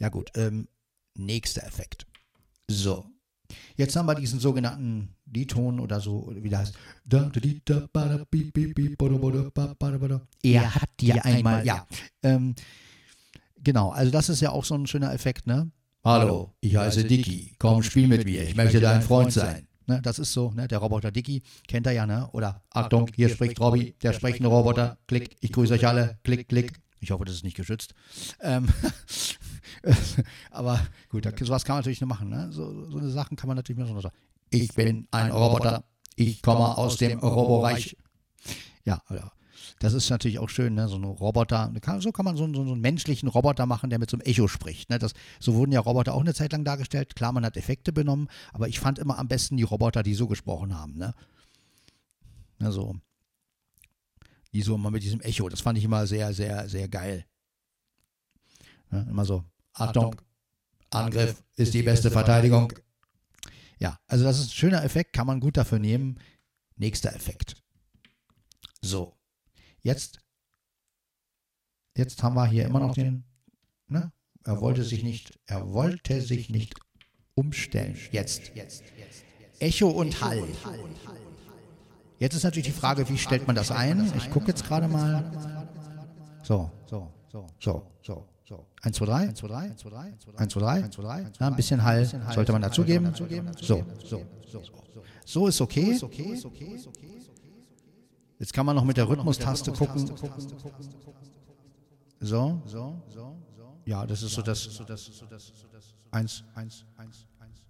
Ja, 0.00 0.08
gut. 0.08 0.32
Ähm, 0.34 0.66
nächster 1.14 1.62
Effekt. 1.62 2.08
So. 2.68 3.06
Jetzt 3.76 3.94
haben 3.94 4.06
wir 4.06 4.16
diesen 4.16 4.40
sogenannten 4.40 5.14
D-Ton 5.24 5.78
oder 5.78 6.00
so, 6.00 6.32
wie 6.34 6.48
der 6.48 6.58
heißt. 6.58 6.74
Er 10.42 10.74
hat 10.74 10.90
dir 11.00 11.24
einmal. 11.24 11.64
Ja. 11.64 11.86
Ähm, 12.24 12.56
genau, 13.56 13.90
also 13.90 14.10
das 14.10 14.28
ist 14.30 14.40
ja 14.40 14.50
auch 14.50 14.64
so 14.64 14.74
ein 14.74 14.88
schöner 14.88 15.14
Effekt, 15.14 15.46
ne? 15.46 15.70
Hallo, 16.02 16.54
ich 16.60 16.74
heiße 16.76 17.04
Dicky. 17.04 17.54
Komm, 17.60 17.84
spiel 17.84 18.08
mit 18.08 18.24
mir. 18.24 18.42
Ich 18.42 18.56
möchte 18.56 18.80
dein 18.80 19.02
Freund 19.02 19.32
sein. 19.32 19.68
Ne, 19.90 20.00
das 20.00 20.20
ist 20.20 20.32
so, 20.32 20.52
ne, 20.52 20.68
der 20.68 20.78
Roboter 20.78 21.10
Dicky, 21.10 21.42
kennt 21.66 21.84
er 21.84 21.92
ja, 21.92 22.06
ne? 22.06 22.28
Oder 22.30 22.62
Achtung, 22.70 23.10
hier 23.12 23.28
spricht 23.28 23.58
Robby, 23.58 23.96
der 24.00 24.12
sprechende 24.12 24.48
Roboter, 24.48 24.98
klick, 25.08 25.36
ich 25.40 25.50
grüße 25.50 25.74
euch 25.74 25.84
alle, 25.84 26.16
klick, 26.22 26.48
klick. 26.48 26.80
Ich 27.00 27.10
hoffe, 27.10 27.24
das 27.24 27.34
ist 27.34 27.42
nicht 27.42 27.56
geschützt. 27.56 27.92
Ähm, 28.40 28.68
aber 30.52 30.78
gut, 31.08 31.24
sowas 31.40 31.64
kann 31.64 31.74
man 31.74 31.80
natürlich 31.80 32.00
nur 32.00 32.06
machen. 32.06 32.28
Ne? 32.28 32.52
So, 32.52 32.88
so 32.88 32.98
eine 32.98 33.10
Sachen 33.10 33.36
kann 33.36 33.48
man 33.48 33.56
natürlich 33.56 33.84
sagen. 33.84 34.14
Ich 34.50 34.72
bin 34.74 35.08
ein 35.10 35.32
Roboter, 35.32 35.82
ich 36.14 36.40
komme 36.40 36.78
aus 36.78 36.96
dem 36.96 37.18
Roboreich. 37.18 37.96
Ja, 38.84 39.02
oder 39.10 39.32
das 39.78 39.92
ist 39.92 40.10
natürlich 40.10 40.38
auch 40.38 40.48
schön, 40.48 40.74
ne? 40.74 40.88
so 40.88 40.96
ein 40.96 41.04
Roboter. 41.04 41.72
So 42.00 42.12
kann 42.12 42.24
man 42.24 42.36
so, 42.36 42.46
so, 42.46 42.64
so, 42.64 42.72
einen 42.72 42.80
menschlichen 42.80 43.28
Roboter 43.28 43.66
machen, 43.66 43.90
der 43.90 43.98
mit 43.98 44.10
so 44.10 44.16
einem 44.16 44.26
Echo 44.26 44.48
spricht. 44.48 44.90
Ne? 44.90 44.98
Das, 44.98 45.12
so 45.38 45.54
wurden 45.54 45.72
ja 45.72 45.80
Roboter 45.80 46.14
auch 46.14 46.20
eine 46.20 46.34
Zeit 46.34 46.52
lang 46.52 46.64
dargestellt. 46.64 47.16
Klar, 47.16 47.32
man 47.32 47.44
hat 47.44 47.56
Effekte 47.56 47.92
benommen, 47.92 48.28
aber 48.52 48.68
ich 48.68 48.80
fand 48.80 48.98
immer 48.98 49.18
am 49.18 49.28
besten 49.28 49.56
die 49.56 49.62
Roboter, 49.62 50.02
die 50.02 50.14
so 50.14 50.26
gesprochen 50.26 50.78
haben. 50.78 50.96
Ne? 50.96 51.14
Also, 52.58 52.96
die 54.52 54.62
so 54.62 54.74
immer 54.74 54.90
mit 54.90 55.02
diesem 55.02 55.20
Echo. 55.20 55.48
Das 55.48 55.60
fand 55.60 55.78
ich 55.78 55.84
immer 55.84 56.06
sehr, 56.06 56.32
sehr, 56.34 56.68
sehr 56.68 56.88
geil. 56.88 57.24
Ja, 58.90 59.02
immer 59.02 59.24
so, 59.24 59.44
Achtung, 59.72 60.16
Angriff 60.90 61.42
ist 61.56 61.74
die 61.74 61.82
beste 61.82 62.10
Verteidigung. 62.10 62.72
Ja, 63.78 63.98
also 64.06 64.24
das 64.24 64.38
ist 64.38 64.48
ein 64.48 64.54
schöner 64.54 64.84
Effekt, 64.84 65.12
kann 65.12 65.26
man 65.26 65.40
gut 65.40 65.56
dafür 65.56 65.78
nehmen. 65.78 66.18
Nächster 66.76 67.14
Effekt. 67.14 67.56
So, 68.82 69.14
Jetzt, 69.82 70.20
jetzt 71.96 72.22
haben 72.22 72.34
wir 72.34 72.46
hier 72.46 72.66
immer 72.66 72.80
noch 72.80 72.94
den, 72.94 73.24
ne? 73.88 74.12
Er 74.44 74.60
wollte 74.60 74.84
sich 74.84 75.02
nicht, 75.02 75.38
er 75.46 75.72
wollte 75.72 76.20
sich 76.22 76.48
nicht 76.50 76.74
umstellen. 77.34 77.96
Jetzt. 78.10 78.52
Echo 79.58 79.88
und 79.88 80.20
Hall. 80.20 80.42
Jetzt 82.18 82.34
ist 82.34 82.44
natürlich 82.44 82.66
die 82.66 82.72
Frage, 82.72 83.08
wie 83.08 83.18
stellt 83.18 83.46
man 83.46 83.56
das 83.56 83.70
ein? 83.70 84.12
Ich 84.16 84.30
gucke 84.30 84.48
jetzt 84.48 84.64
gerade 84.64 84.88
mal. 84.88 85.30
So, 86.42 86.70
so, 86.86 87.12
so, 87.30 87.46
so, 87.58 87.86
so. 88.02 88.26
So. 88.50 88.66
1, 88.82 88.96
2, 88.96 89.06
3. 89.06 89.14
1, 89.14 89.38
2, 89.38 89.48
3. 89.48 89.56
1, 89.56 89.80
2, 89.80 89.90
3. 89.90 90.02
1, 90.82 90.94
2, 90.96 91.02
3. 91.02 91.20
Ja, 91.38 91.46
ein 91.46 91.54
bisschen 91.54 91.84
Hall 91.84 92.04
sollte 92.34 92.50
man 92.50 92.62
dazugeben. 92.62 93.14
So, 93.14 93.84
so, 94.04 94.26
so. 94.44 94.62
So 95.24 95.46
ist 95.46 95.60
okay. 95.60 95.96
Jetzt 98.40 98.54
kann 98.54 98.64
man 98.64 98.74
noch 98.74 98.84
mit 98.84 98.96
der 98.96 99.06
Rhythmustaste 99.06 99.70
gucken. 99.70 100.10
So. 102.20 102.62
Ja, 103.84 104.06
das 104.06 104.22
ist 104.22 104.32
so 104.32 104.40
das. 104.40 104.66
Eins, 106.10 106.42
eins, 106.54 106.86
eins, 106.96 107.26
eins, 107.38 107.66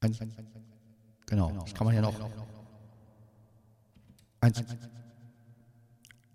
eins. 0.00 0.20
Eins. 0.20 0.34
Genau, 1.26 1.50
das 1.50 1.74
kann 1.74 1.84
man 1.84 1.96
ja 1.96 2.00
noch. 2.00 2.14
Eins. 4.40 4.62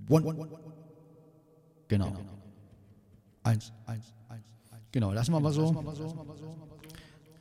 One. 0.09 0.49
Genau. 1.87 2.11
Eins, 3.43 3.71
eins, 3.85 4.13
eins. 4.27 4.45
Genau, 4.91 5.13
lassen 5.13 5.31
wir 5.31 5.39
mal 5.39 5.53
so. 5.53 5.73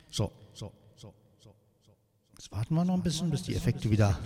So. 0.09 0.31
Warten 2.53 2.75
wir 2.75 2.85
noch 2.85 2.93
ein 2.93 3.01
bisschen, 3.01 3.31
bis 3.31 3.41
die 3.41 3.55
Effekte 3.55 3.89
wieder. 3.89 4.19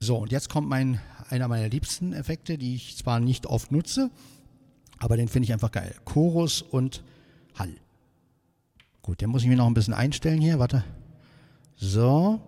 So, 0.00 0.16
und 0.16 0.32
jetzt 0.32 0.48
kommt 0.48 0.68
mein, 0.70 1.00
einer 1.28 1.48
meiner 1.48 1.68
liebsten 1.68 2.14
Effekte, 2.14 2.56
die 2.56 2.74
ich 2.74 2.96
zwar 2.96 3.20
nicht 3.20 3.44
oft 3.44 3.70
nutze, 3.70 4.10
aber 4.98 5.18
den 5.18 5.28
finde 5.28 5.44
ich 5.44 5.52
einfach 5.52 5.70
geil. 5.70 5.94
Chorus 6.06 6.62
und 6.62 7.04
Hall. 7.56 7.74
Gut, 9.02 9.20
den 9.20 9.28
muss 9.28 9.42
ich 9.42 9.48
mir 9.48 9.56
noch 9.56 9.66
ein 9.66 9.74
bisschen 9.74 9.92
einstellen 9.92 10.40
hier. 10.40 10.58
Warte. 10.58 10.82
So. 11.76 12.40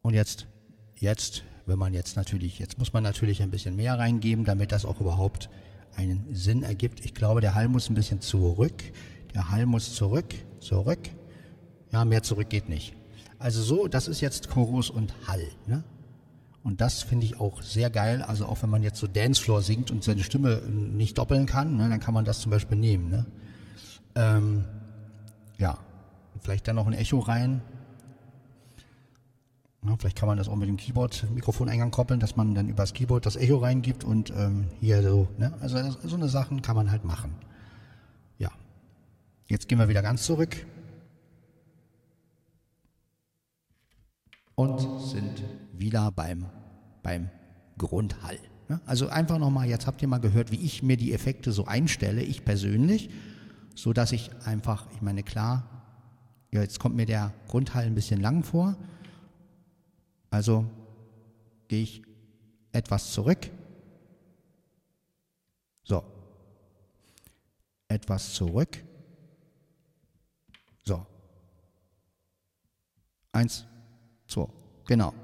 Und 0.00 0.14
jetzt, 0.14 0.46
jetzt, 0.96 1.42
wenn 1.66 1.78
man 1.78 1.92
jetzt 1.92 2.16
natürlich, 2.16 2.58
jetzt 2.58 2.78
muss 2.78 2.94
man 2.94 3.02
natürlich 3.02 3.42
ein 3.42 3.50
bisschen 3.50 3.76
mehr 3.76 3.98
reingeben, 3.98 4.46
damit 4.46 4.72
das 4.72 4.86
auch 4.86 5.00
überhaupt 5.00 5.50
einen 5.96 6.34
Sinn 6.34 6.62
ergibt. 6.62 7.04
Ich 7.04 7.12
glaube, 7.12 7.42
der 7.42 7.54
Hall 7.54 7.68
muss 7.68 7.90
ein 7.90 7.94
bisschen 7.94 8.22
zurück. 8.22 8.82
Der 9.34 9.50
Hall 9.50 9.66
muss 9.66 9.94
zurück 9.94 10.34
zurück. 10.60 11.00
Ja, 11.92 12.04
mehr 12.04 12.22
zurück 12.22 12.48
geht 12.48 12.68
nicht. 12.68 12.94
Also 13.38 13.62
so, 13.62 13.88
das 13.88 14.06
ist 14.06 14.20
jetzt 14.20 14.50
Chorus 14.50 14.90
und 14.90 15.14
Hall. 15.26 15.48
Ne? 15.66 15.82
Und 16.62 16.80
das 16.80 17.02
finde 17.02 17.24
ich 17.24 17.40
auch 17.40 17.62
sehr 17.62 17.90
geil. 17.90 18.22
Also 18.22 18.46
auch 18.46 18.62
wenn 18.62 18.70
man 18.70 18.82
jetzt 18.82 18.98
so 18.98 19.06
Dancefloor 19.06 19.62
singt 19.62 19.90
und 19.90 20.04
seine 20.04 20.22
Stimme 20.22 20.62
nicht 20.68 21.16
doppeln 21.16 21.46
kann, 21.46 21.76
ne, 21.76 21.88
dann 21.88 22.00
kann 22.00 22.14
man 22.14 22.24
das 22.24 22.40
zum 22.40 22.50
Beispiel 22.50 22.76
nehmen. 22.76 23.08
Ne? 23.08 23.26
Ähm, 24.14 24.64
ja, 25.56 25.78
vielleicht 26.40 26.68
dann 26.68 26.76
noch 26.76 26.86
ein 26.86 26.92
Echo 26.92 27.18
rein. 27.18 27.62
Ja, 29.86 29.96
vielleicht 29.98 30.18
kann 30.18 30.28
man 30.28 30.36
das 30.36 30.48
auch 30.48 30.56
mit 30.56 30.68
dem 30.68 30.76
Keyboard-Mikrofoneingang 30.76 31.90
koppeln, 31.90 32.20
dass 32.20 32.36
man 32.36 32.54
dann 32.54 32.68
übers 32.68 32.92
Keyboard 32.92 33.24
das 33.24 33.36
Echo 33.36 33.56
reingibt 33.56 34.04
und 34.04 34.30
ähm, 34.36 34.66
hier 34.78 35.02
so. 35.02 35.28
Ne? 35.38 35.54
Also 35.60 35.78
so 36.04 36.16
eine 36.16 36.28
Sachen 36.28 36.60
kann 36.60 36.76
man 36.76 36.90
halt 36.90 37.06
machen. 37.06 37.34
Jetzt 39.50 39.68
gehen 39.68 39.80
wir 39.80 39.88
wieder 39.88 40.00
ganz 40.00 40.22
zurück 40.22 40.64
und 44.54 44.78
sind 45.00 45.42
wieder 45.72 46.12
beim, 46.12 46.46
beim 47.02 47.30
Grundhall. 47.76 48.38
Also 48.86 49.08
einfach 49.08 49.38
nochmal, 49.38 49.68
jetzt 49.68 49.88
habt 49.88 50.02
ihr 50.02 50.06
mal 50.06 50.18
gehört, 50.20 50.52
wie 50.52 50.64
ich 50.64 50.84
mir 50.84 50.96
die 50.96 51.12
Effekte 51.12 51.50
so 51.50 51.64
einstelle, 51.64 52.22
ich 52.22 52.44
persönlich. 52.44 53.10
so 53.74 53.92
dass 53.92 54.12
ich 54.12 54.30
einfach, 54.44 54.86
ich 54.94 55.02
meine, 55.02 55.24
klar, 55.24 55.68
ja, 56.52 56.60
jetzt 56.60 56.78
kommt 56.78 56.94
mir 56.94 57.06
der 57.06 57.34
Grundhall 57.48 57.86
ein 57.86 57.96
bisschen 57.96 58.20
lang 58.20 58.44
vor. 58.44 58.76
Also 60.30 60.64
gehe 61.66 61.82
ich 61.82 62.02
etwas 62.70 63.12
zurück. 63.12 63.50
So. 65.82 66.04
Etwas 67.88 68.32
zurück. 68.34 68.84
So. 70.90 71.06
Eins, 73.32 73.66
zwei. 74.26 74.46
Genau. 74.86 75.14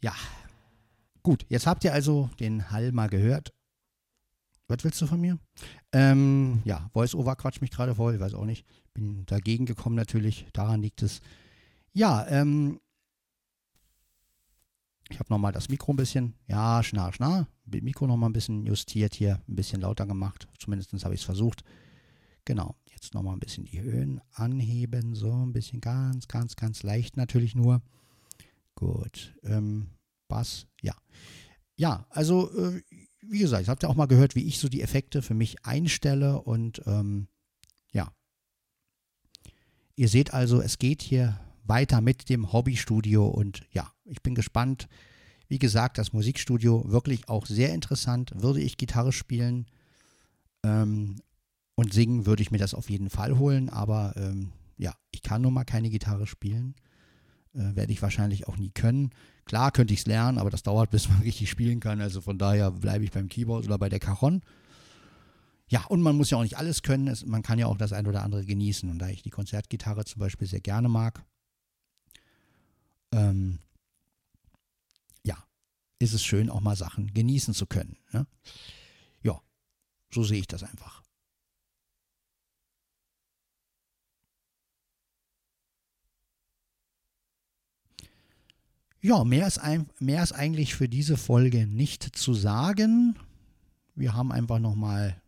Ja. 0.00 0.14
Gut, 1.22 1.46
jetzt 1.48 1.66
habt 1.66 1.84
ihr 1.84 1.94
also 1.94 2.28
den 2.38 2.70
Hall 2.70 2.92
mal 2.92 3.08
gehört. 3.08 3.54
Was 4.68 4.84
willst 4.84 5.00
du 5.00 5.06
von 5.06 5.20
mir? 5.20 5.38
Ähm, 5.92 6.62
ja, 6.64 6.90
Voice-Over 6.92 7.36
quatscht 7.36 7.60
mich 7.60 7.70
gerade 7.70 7.94
voll, 7.94 8.14
ich 8.14 8.20
weiß 8.20 8.34
auch 8.34 8.44
nicht. 8.44 8.66
Bin 8.92 9.24
dagegen 9.26 9.66
gekommen 9.66 9.96
natürlich, 9.96 10.46
daran 10.52 10.82
liegt 10.82 11.02
es. 11.02 11.20
Ja, 11.92 12.26
ähm, 12.28 12.80
ich 15.10 15.18
habe 15.18 15.32
nochmal 15.32 15.52
das 15.52 15.68
Mikro 15.68 15.92
ein 15.92 15.96
bisschen, 15.96 16.34
ja, 16.46 16.82
schnarr, 16.82 17.12
schnarr. 17.12 17.46
Mikro 17.66 18.06
nochmal 18.06 18.30
ein 18.30 18.34
bisschen 18.34 18.66
justiert 18.66 19.14
hier, 19.14 19.42
ein 19.48 19.56
bisschen 19.56 19.80
lauter 19.80 20.06
gemacht. 20.06 20.48
Zumindest 20.58 20.92
habe 21.04 21.14
ich 21.14 21.20
es 21.20 21.24
versucht. 21.24 21.62
Genau, 22.44 22.74
jetzt 23.04 23.14
nochmal 23.14 23.34
ein 23.34 23.40
bisschen 23.40 23.64
die 23.64 23.80
Höhen 23.80 24.20
anheben, 24.32 25.14
so 25.14 25.30
ein 25.30 25.52
bisschen 25.52 25.80
ganz, 25.80 26.26
ganz, 26.26 26.56
ganz 26.56 26.82
leicht 26.82 27.16
natürlich 27.16 27.54
nur. 27.54 27.82
Gut, 28.74 29.36
ähm, 29.42 29.88
Bass, 30.28 30.66
ja. 30.80 30.94
Ja, 31.76 32.06
also 32.10 32.50
äh, 32.56 32.82
wie 33.20 33.38
gesagt, 33.38 33.66
ihr 33.66 33.70
habt 33.70 33.82
ja 33.82 33.88
auch 33.88 33.94
mal 33.94 34.06
gehört, 34.06 34.34
wie 34.34 34.44
ich 34.44 34.58
so 34.58 34.68
die 34.68 34.82
Effekte 34.82 35.22
für 35.22 35.34
mich 35.34 35.64
einstelle 35.64 36.40
und 36.40 36.82
ähm, 36.86 37.28
ja. 37.92 38.10
Ihr 39.96 40.08
seht 40.08 40.32
also, 40.32 40.60
es 40.60 40.78
geht 40.78 41.02
hier 41.02 41.38
weiter 41.64 42.00
mit 42.00 42.28
dem 42.28 42.52
Hobbystudio 42.52 43.26
und 43.26 43.62
ja, 43.72 43.92
ich 44.04 44.22
bin 44.22 44.34
gespannt. 44.34 44.88
Wie 45.46 45.58
gesagt, 45.58 45.98
das 45.98 46.12
Musikstudio 46.12 46.90
wirklich 46.90 47.28
auch 47.28 47.46
sehr 47.46 47.72
interessant. 47.74 48.32
Würde 48.34 48.60
ich 48.60 48.76
Gitarre 48.76 49.12
spielen 49.12 49.66
ähm, 50.62 51.16
und 51.74 51.92
singen, 51.92 52.26
würde 52.26 52.42
ich 52.42 52.50
mir 52.50 52.58
das 52.58 52.74
auf 52.74 52.90
jeden 52.90 53.10
Fall 53.10 53.38
holen, 53.38 53.68
aber 53.68 54.14
ähm, 54.16 54.52
ja, 54.76 54.94
ich 55.10 55.22
kann 55.22 55.42
nun 55.42 55.54
mal 55.54 55.64
keine 55.64 55.90
Gitarre 55.90 56.26
spielen. 56.26 56.74
Äh, 57.54 57.74
Werde 57.76 57.92
ich 57.92 58.02
wahrscheinlich 58.02 58.46
auch 58.48 58.56
nie 58.56 58.70
können. 58.70 59.10
Klar 59.44 59.72
könnte 59.72 59.94
ich 59.94 60.00
es 60.00 60.06
lernen, 60.06 60.38
aber 60.38 60.50
das 60.50 60.62
dauert, 60.62 60.90
bis 60.92 61.08
man 61.08 61.20
richtig 61.22 61.50
spielen 61.50 61.80
kann. 61.80 62.00
Also 62.00 62.20
von 62.20 62.38
daher 62.38 62.70
bleibe 62.70 63.04
ich 63.04 63.12
beim 63.12 63.28
Keyboard 63.28 63.64
oder 63.64 63.78
bei 63.78 63.88
der 63.88 64.00
Cajon. 64.00 64.42
Ja, 65.68 65.84
und 65.86 66.02
man 66.02 66.16
muss 66.16 66.30
ja 66.30 66.38
auch 66.38 66.42
nicht 66.42 66.58
alles 66.58 66.82
können. 66.82 67.08
Es, 67.08 67.24
man 67.24 67.42
kann 67.42 67.58
ja 67.58 67.66
auch 67.66 67.78
das 67.78 67.92
ein 67.92 68.06
oder 68.06 68.22
andere 68.22 68.44
genießen. 68.44 68.88
Und 68.90 68.98
da 68.98 69.08
ich 69.08 69.22
die 69.22 69.30
Konzertgitarre 69.30 70.04
zum 70.04 70.20
Beispiel 70.20 70.46
sehr 70.46 70.60
gerne 70.60 70.88
mag, 70.88 71.24
ähm, 73.12 73.60
ja, 75.24 75.42
ist 75.98 76.12
es 76.12 76.24
schön, 76.24 76.50
auch 76.50 76.60
mal 76.60 76.76
Sachen 76.76 77.12
genießen 77.12 77.54
zu 77.54 77.66
können. 77.66 77.96
Ne? 78.12 78.26
Ja, 79.22 79.40
so 80.12 80.22
sehe 80.22 80.40
ich 80.40 80.46
das 80.46 80.62
einfach. 80.62 81.02
Ja, 89.04 89.22
mehr 89.22 89.46
ist, 89.46 89.58
ein, 89.58 89.90
mehr 90.00 90.22
ist 90.22 90.32
eigentlich 90.32 90.74
für 90.74 90.88
diese 90.88 91.18
Folge 91.18 91.66
nicht 91.66 92.16
zu 92.16 92.32
sagen. 92.32 93.18
Wir 93.94 94.14
haben 94.14 94.32
einfach 94.32 94.58
nochmal 94.58 95.20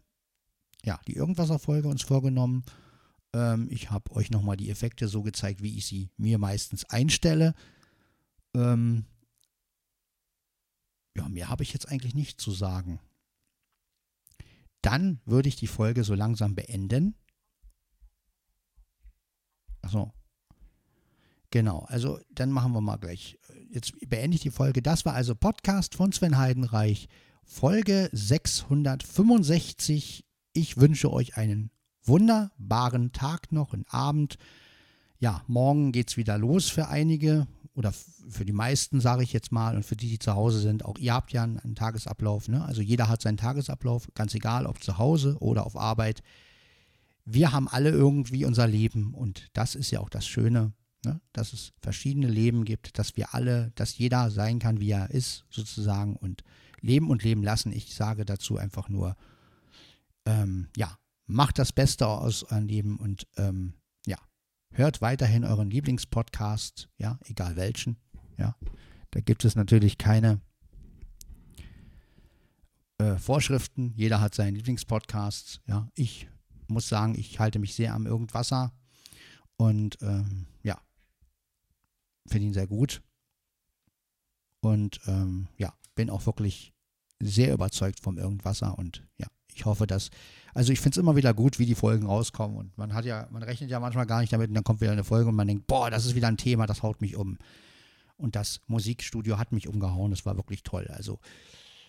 ja, 0.82 0.98
die 1.06 1.12
Irgendwasser-Folge 1.12 1.86
uns 1.86 2.00
vorgenommen. 2.00 2.64
Ähm, 3.34 3.68
ich 3.70 3.90
habe 3.90 4.12
euch 4.12 4.30
nochmal 4.30 4.56
die 4.56 4.70
Effekte 4.70 5.08
so 5.08 5.22
gezeigt, 5.22 5.62
wie 5.62 5.76
ich 5.76 5.84
sie 5.84 6.08
mir 6.16 6.38
meistens 6.38 6.86
einstelle. 6.86 7.54
Ähm, 8.54 9.04
ja, 11.14 11.28
mehr 11.28 11.50
habe 11.50 11.62
ich 11.62 11.74
jetzt 11.74 11.90
eigentlich 11.90 12.14
nicht 12.14 12.40
zu 12.40 12.52
sagen. 12.52 12.98
Dann 14.80 15.20
würde 15.26 15.50
ich 15.50 15.56
die 15.56 15.66
Folge 15.66 16.02
so 16.02 16.14
langsam 16.14 16.54
beenden. 16.54 17.14
Achso, 19.82 20.14
Genau, 21.56 21.86
also 21.88 22.20
dann 22.34 22.50
machen 22.50 22.72
wir 22.72 22.82
mal 22.82 22.98
gleich. 22.98 23.38
Jetzt 23.70 23.94
beende 24.10 24.34
ich 24.34 24.42
die 24.42 24.50
Folge. 24.50 24.82
Das 24.82 25.06
war 25.06 25.14
also 25.14 25.34
Podcast 25.34 25.94
von 25.94 26.12
Sven 26.12 26.36
Heidenreich, 26.36 27.08
Folge 27.44 28.10
665. 28.12 30.26
Ich 30.52 30.76
wünsche 30.76 31.10
euch 31.10 31.38
einen 31.38 31.70
wunderbaren 32.04 33.12
Tag 33.12 33.52
noch, 33.52 33.72
einen 33.72 33.86
Abend. 33.88 34.36
Ja, 35.18 35.44
morgen 35.46 35.92
geht 35.92 36.10
es 36.10 36.18
wieder 36.18 36.36
los 36.36 36.68
für 36.68 36.88
einige 36.88 37.46
oder 37.72 37.94
für 38.28 38.44
die 38.44 38.52
meisten, 38.52 39.00
sage 39.00 39.22
ich 39.22 39.32
jetzt 39.32 39.50
mal, 39.50 39.76
und 39.76 39.86
für 39.86 39.96
die, 39.96 40.10
die 40.10 40.18
zu 40.18 40.34
Hause 40.34 40.60
sind. 40.60 40.84
Auch 40.84 40.98
ihr 40.98 41.14
habt 41.14 41.32
ja 41.32 41.42
einen, 41.42 41.58
einen 41.58 41.74
Tagesablauf. 41.74 42.48
Ne? 42.48 42.66
Also 42.66 42.82
jeder 42.82 43.08
hat 43.08 43.22
seinen 43.22 43.38
Tagesablauf, 43.38 44.08
ganz 44.14 44.34
egal, 44.34 44.66
ob 44.66 44.84
zu 44.84 44.98
Hause 44.98 45.38
oder 45.40 45.64
auf 45.64 45.74
Arbeit. 45.74 46.22
Wir 47.24 47.52
haben 47.52 47.66
alle 47.66 47.88
irgendwie 47.88 48.44
unser 48.44 48.66
Leben 48.66 49.14
und 49.14 49.48
das 49.54 49.74
ist 49.74 49.90
ja 49.90 50.00
auch 50.00 50.10
das 50.10 50.26
Schöne 50.26 50.74
Ne? 51.06 51.20
Dass 51.32 51.52
es 51.52 51.72
verschiedene 51.78 52.26
Leben 52.26 52.64
gibt, 52.64 52.98
dass 52.98 53.16
wir 53.16 53.32
alle, 53.32 53.70
dass 53.76 53.96
jeder 53.96 54.28
sein 54.32 54.58
kann, 54.58 54.80
wie 54.80 54.90
er 54.90 55.08
ist, 55.12 55.44
sozusagen, 55.50 56.16
und 56.16 56.42
leben 56.80 57.10
und 57.10 57.22
leben 57.22 57.44
lassen. 57.44 57.70
Ich 57.70 57.94
sage 57.94 58.24
dazu 58.24 58.58
einfach 58.58 58.88
nur, 58.88 59.14
ähm, 60.24 60.68
ja, 60.76 60.98
macht 61.26 61.60
das 61.60 61.72
Beste 61.72 62.08
aus 62.08 62.42
eurem 62.42 62.66
Leben 62.66 62.96
und 62.96 63.28
ähm, 63.36 63.74
ja, 64.04 64.18
hört 64.72 65.00
weiterhin 65.00 65.44
euren 65.44 65.70
Lieblingspodcast, 65.70 66.88
ja, 66.98 67.20
egal 67.26 67.54
welchen, 67.54 67.98
ja. 68.36 68.56
Da 69.12 69.20
gibt 69.20 69.44
es 69.44 69.54
natürlich 69.54 69.98
keine 69.98 70.40
äh, 72.98 73.16
Vorschriften. 73.16 73.92
Jeder 73.94 74.20
hat 74.20 74.34
seinen 74.34 74.56
Lieblingspodcast. 74.56 75.62
Ja, 75.68 75.88
ich 75.94 76.28
muss 76.66 76.88
sagen, 76.88 77.14
ich 77.16 77.38
halte 77.38 77.60
mich 77.60 77.74
sehr 77.74 77.94
am 77.94 78.06
Irgendwasser. 78.06 78.72
Und 79.56 79.96
ähm, 80.02 80.46
ja, 80.62 80.78
finde 82.26 82.48
ihn 82.48 82.54
sehr 82.54 82.66
gut. 82.66 83.02
Und 84.60 85.00
ähm, 85.06 85.48
ja, 85.58 85.72
bin 85.94 86.10
auch 86.10 86.26
wirklich 86.26 86.72
sehr 87.20 87.52
überzeugt 87.52 88.00
vom 88.00 88.18
Irgendwasser 88.18 88.78
und 88.78 89.06
ja, 89.18 89.26
ich 89.54 89.64
hoffe, 89.64 89.86
dass, 89.86 90.10
also 90.54 90.72
ich 90.72 90.80
finde 90.80 90.96
es 90.96 90.96
immer 90.98 91.16
wieder 91.16 91.32
gut, 91.32 91.58
wie 91.58 91.66
die 91.66 91.74
Folgen 91.74 92.06
rauskommen 92.06 92.56
und 92.56 92.76
man 92.76 92.92
hat 92.92 93.04
ja, 93.04 93.26
man 93.30 93.42
rechnet 93.42 93.70
ja 93.70 93.80
manchmal 93.80 94.06
gar 94.06 94.20
nicht 94.20 94.32
damit 94.32 94.48
und 94.48 94.54
dann 94.54 94.64
kommt 94.64 94.80
wieder 94.82 94.92
eine 94.92 95.04
Folge 95.04 95.30
und 95.30 95.34
man 95.34 95.46
denkt, 95.46 95.66
boah, 95.66 95.90
das 95.90 96.04
ist 96.04 96.14
wieder 96.14 96.28
ein 96.28 96.36
Thema, 96.36 96.66
das 96.66 96.82
haut 96.82 97.00
mich 97.00 97.16
um. 97.16 97.38
Und 98.18 98.36
das 98.36 98.60
Musikstudio 98.66 99.38
hat 99.38 99.52
mich 99.52 99.68
umgehauen, 99.68 100.10
das 100.10 100.26
war 100.26 100.36
wirklich 100.36 100.62
toll. 100.62 100.88
Also 100.88 101.20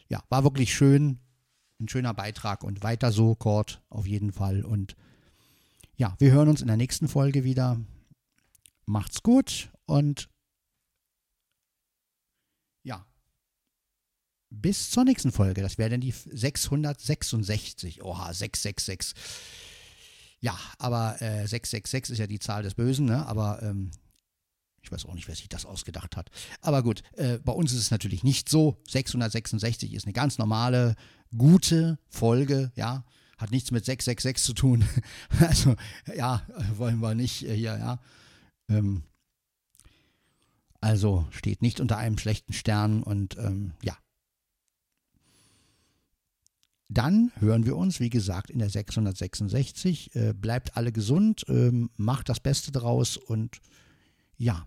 ja, 0.08 0.23
war 0.30 0.43
wirklich 0.43 0.73
schön, 0.73 1.19
ein 1.80 1.89
schöner 1.89 2.13
Beitrag 2.13 2.63
und 2.63 2.84
weiter 2.84 3.12
so, 3.12 3.36
Kurt, 3.36 3.82
auf 3.89 4.08
jeden 4.08 4.32
Fall. 4.32 4.63
Und 4.63 4.95
ja, 5.95 6.15
wir 6.19 6.32
hören 6.32 6.50
uns 6.50 6.62
in 6.62 6.67
der 6.67 6.78
nächsten 6.78 7.08
Folge 7.08 7.43
wieder. 7.43 7.80
Macht's 8.86 9.23
gut 9.23 9.69
und 9.88 10.30
ja, 12.84 13.06
bis 14.50 14.91
zur 14.91 15.04
nächsten 15.04 15.32
Folge. 15.32 15.62
Das 15.62 15.78
wäre 15.78 15.89
dann 15.89 16.02
die 16.02 16.12
666. 16.12 18.04
Oha, 18.04 18.34
666. 18.34 19.13
Ja, 20.39 20.58
aber 20.78 21.21
äh, 21.21 21.47
666 21.47 22.13
ist 22.13 22.19
ja 22.19 22.28
die 22.28 22.39
Zahl 22.39 22.63
des 22.63 22.76
Bösen, 22.76 23.06
ne? 23.06 23.26
aber 23.26 23.62
ähm, 23.63 23.91
ich 24.82 24.91
weiß 24.91 25.06
auch 25.06 25.15
nicht, 25.15 25.28
wer 25.28 25.36
sich 25.36 25.50
das 25.50 25.65
ausgedacht 25.65 26.15
hat. 26.15 26.30
Aber 26.62 26.84
gut, 26.84 27.02
äh, 27.13 27.39
bei 27.39 27.52
uns 27.52 27.73
ist 27.73 27.80
es 27.80 27.91
natürlich 27.91 28.23
nicht 28.23 28.47
so. 28.47 28.82
666 28.88 29.93
ist 29.93 30.06
eine 30.06 30.13
ganz 30.13 30.38
normale, 30.38 30.95
gute 31.36 32.00
Folge, 32.08 32.71
ja. 32.76 33.04
Hat 33.38 33.52
nichts 33.52 33.69
mit 33.71 33.86
666 33.86 34.43
zu 34.43 34.54
tun. 34.54 34.88
also, 35.39 35.76
ja, 36.15 36.41
wollen 36.76 37.00
wir 37.00 37.15
nicht 37.15 37.43
äh, 37.43 37.56
hier, 37.56 37.78
ja. 37.78 38.00
Ähm, 38.69 39.04
also 40.88 41.28
steht 41.32 41.62
nicht 41.62 41.82
unter 41.82 41.97
einem 41.97 42.17
schlechten 42.17 42.54
Stern 42.54 43.04
und 43.04 43.38
ähm, 43.38 43.73
ja. 43.84 43.97
Dann 46.88 47.34
hören 47.36 47.65
wir 47.65 47.76
uns, 47.76 48.00
wie 48.00 48.10
gesagt, 48.10 48.50
in 48.50 48.60
der 48.60 48.69
666. 48.69 50.15
Äh, 50.15 50.34
bleibt 50.34 50.78
alle 50.78 50.93
gesund, 50.93 51.43
ähm, 51.50 51.89
macht 51.97 52.30
das 52.30 52.39
Beste 52.39 52.71
draus 52.71 53.17
und 53.17 53.60
ja. 54.38 54.65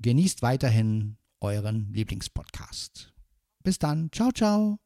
Genießt 0.00 0.42
weiterhin 0.42 1.16
euren 1.40 1.92
Lieblingspodcast. 1.92 3.14
Bis 3.62 3.78
dann. 3.78 4.10
Ciao, 4.10 4.32
ciao. 4.32 4.80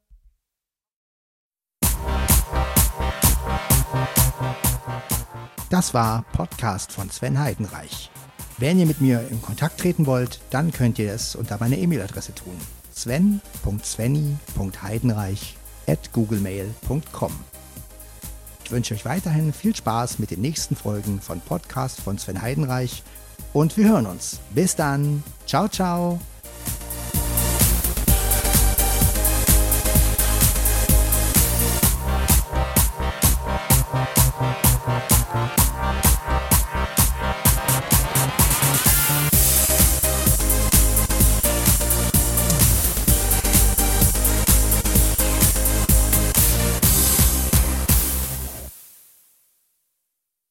Das 5.71 5.95
war 5.95 6.27
Podcast 6.33 6.93
von 6.93 7.09
Sven 7.11 7.39
Heidenreich. 7.39 8.11
Wenn 8.59 8.79
ihr 8.81 8.87
mit 8.87 9.01
mir 9.01 9.25
in 9.31 9.41
Kontakt 9.41 9.79
treten 9.79 10.05
wollt, 10.05 10.41
dann 10.51 10.73
könnt 10.73 10.99
ihr 10.99 11.13
es 11.13 11.37
unter 11.37 11.59
meiner 11.61 11.79
E-Mail-Adresse 11.79 12.35
tun. 12.35 12.59
sven.svenny.heidenreich 12.93 15.57
at 15.87 16.13
googlemail.com. 16.13 17.33
Ich 18.65 18.73
wünsche 18.73 18.95
euch 18.95 19.05
weiterhin 19.05 19.53
viel 19.53 19.77
Spaß 19.77 20.19
mit 20.19 20.33
den 20.33 20.41
nächsten 20.41 20.75
Folgen 20.75 21.21
von 21.21 21.41
Podcast 21.41 22.01
von 22.01 22.19
Sven 22.19 22.43
Heidenreich 22.43 23.05
und 23.53 23.77
wir 23.77 23.91
hören 23.91 24.07
uns. 24.07 24.41
Bis 24.51 24.75
dann. 24.75 25.23
Ciao, 25.47 25.69
ciao. 25.69 26.19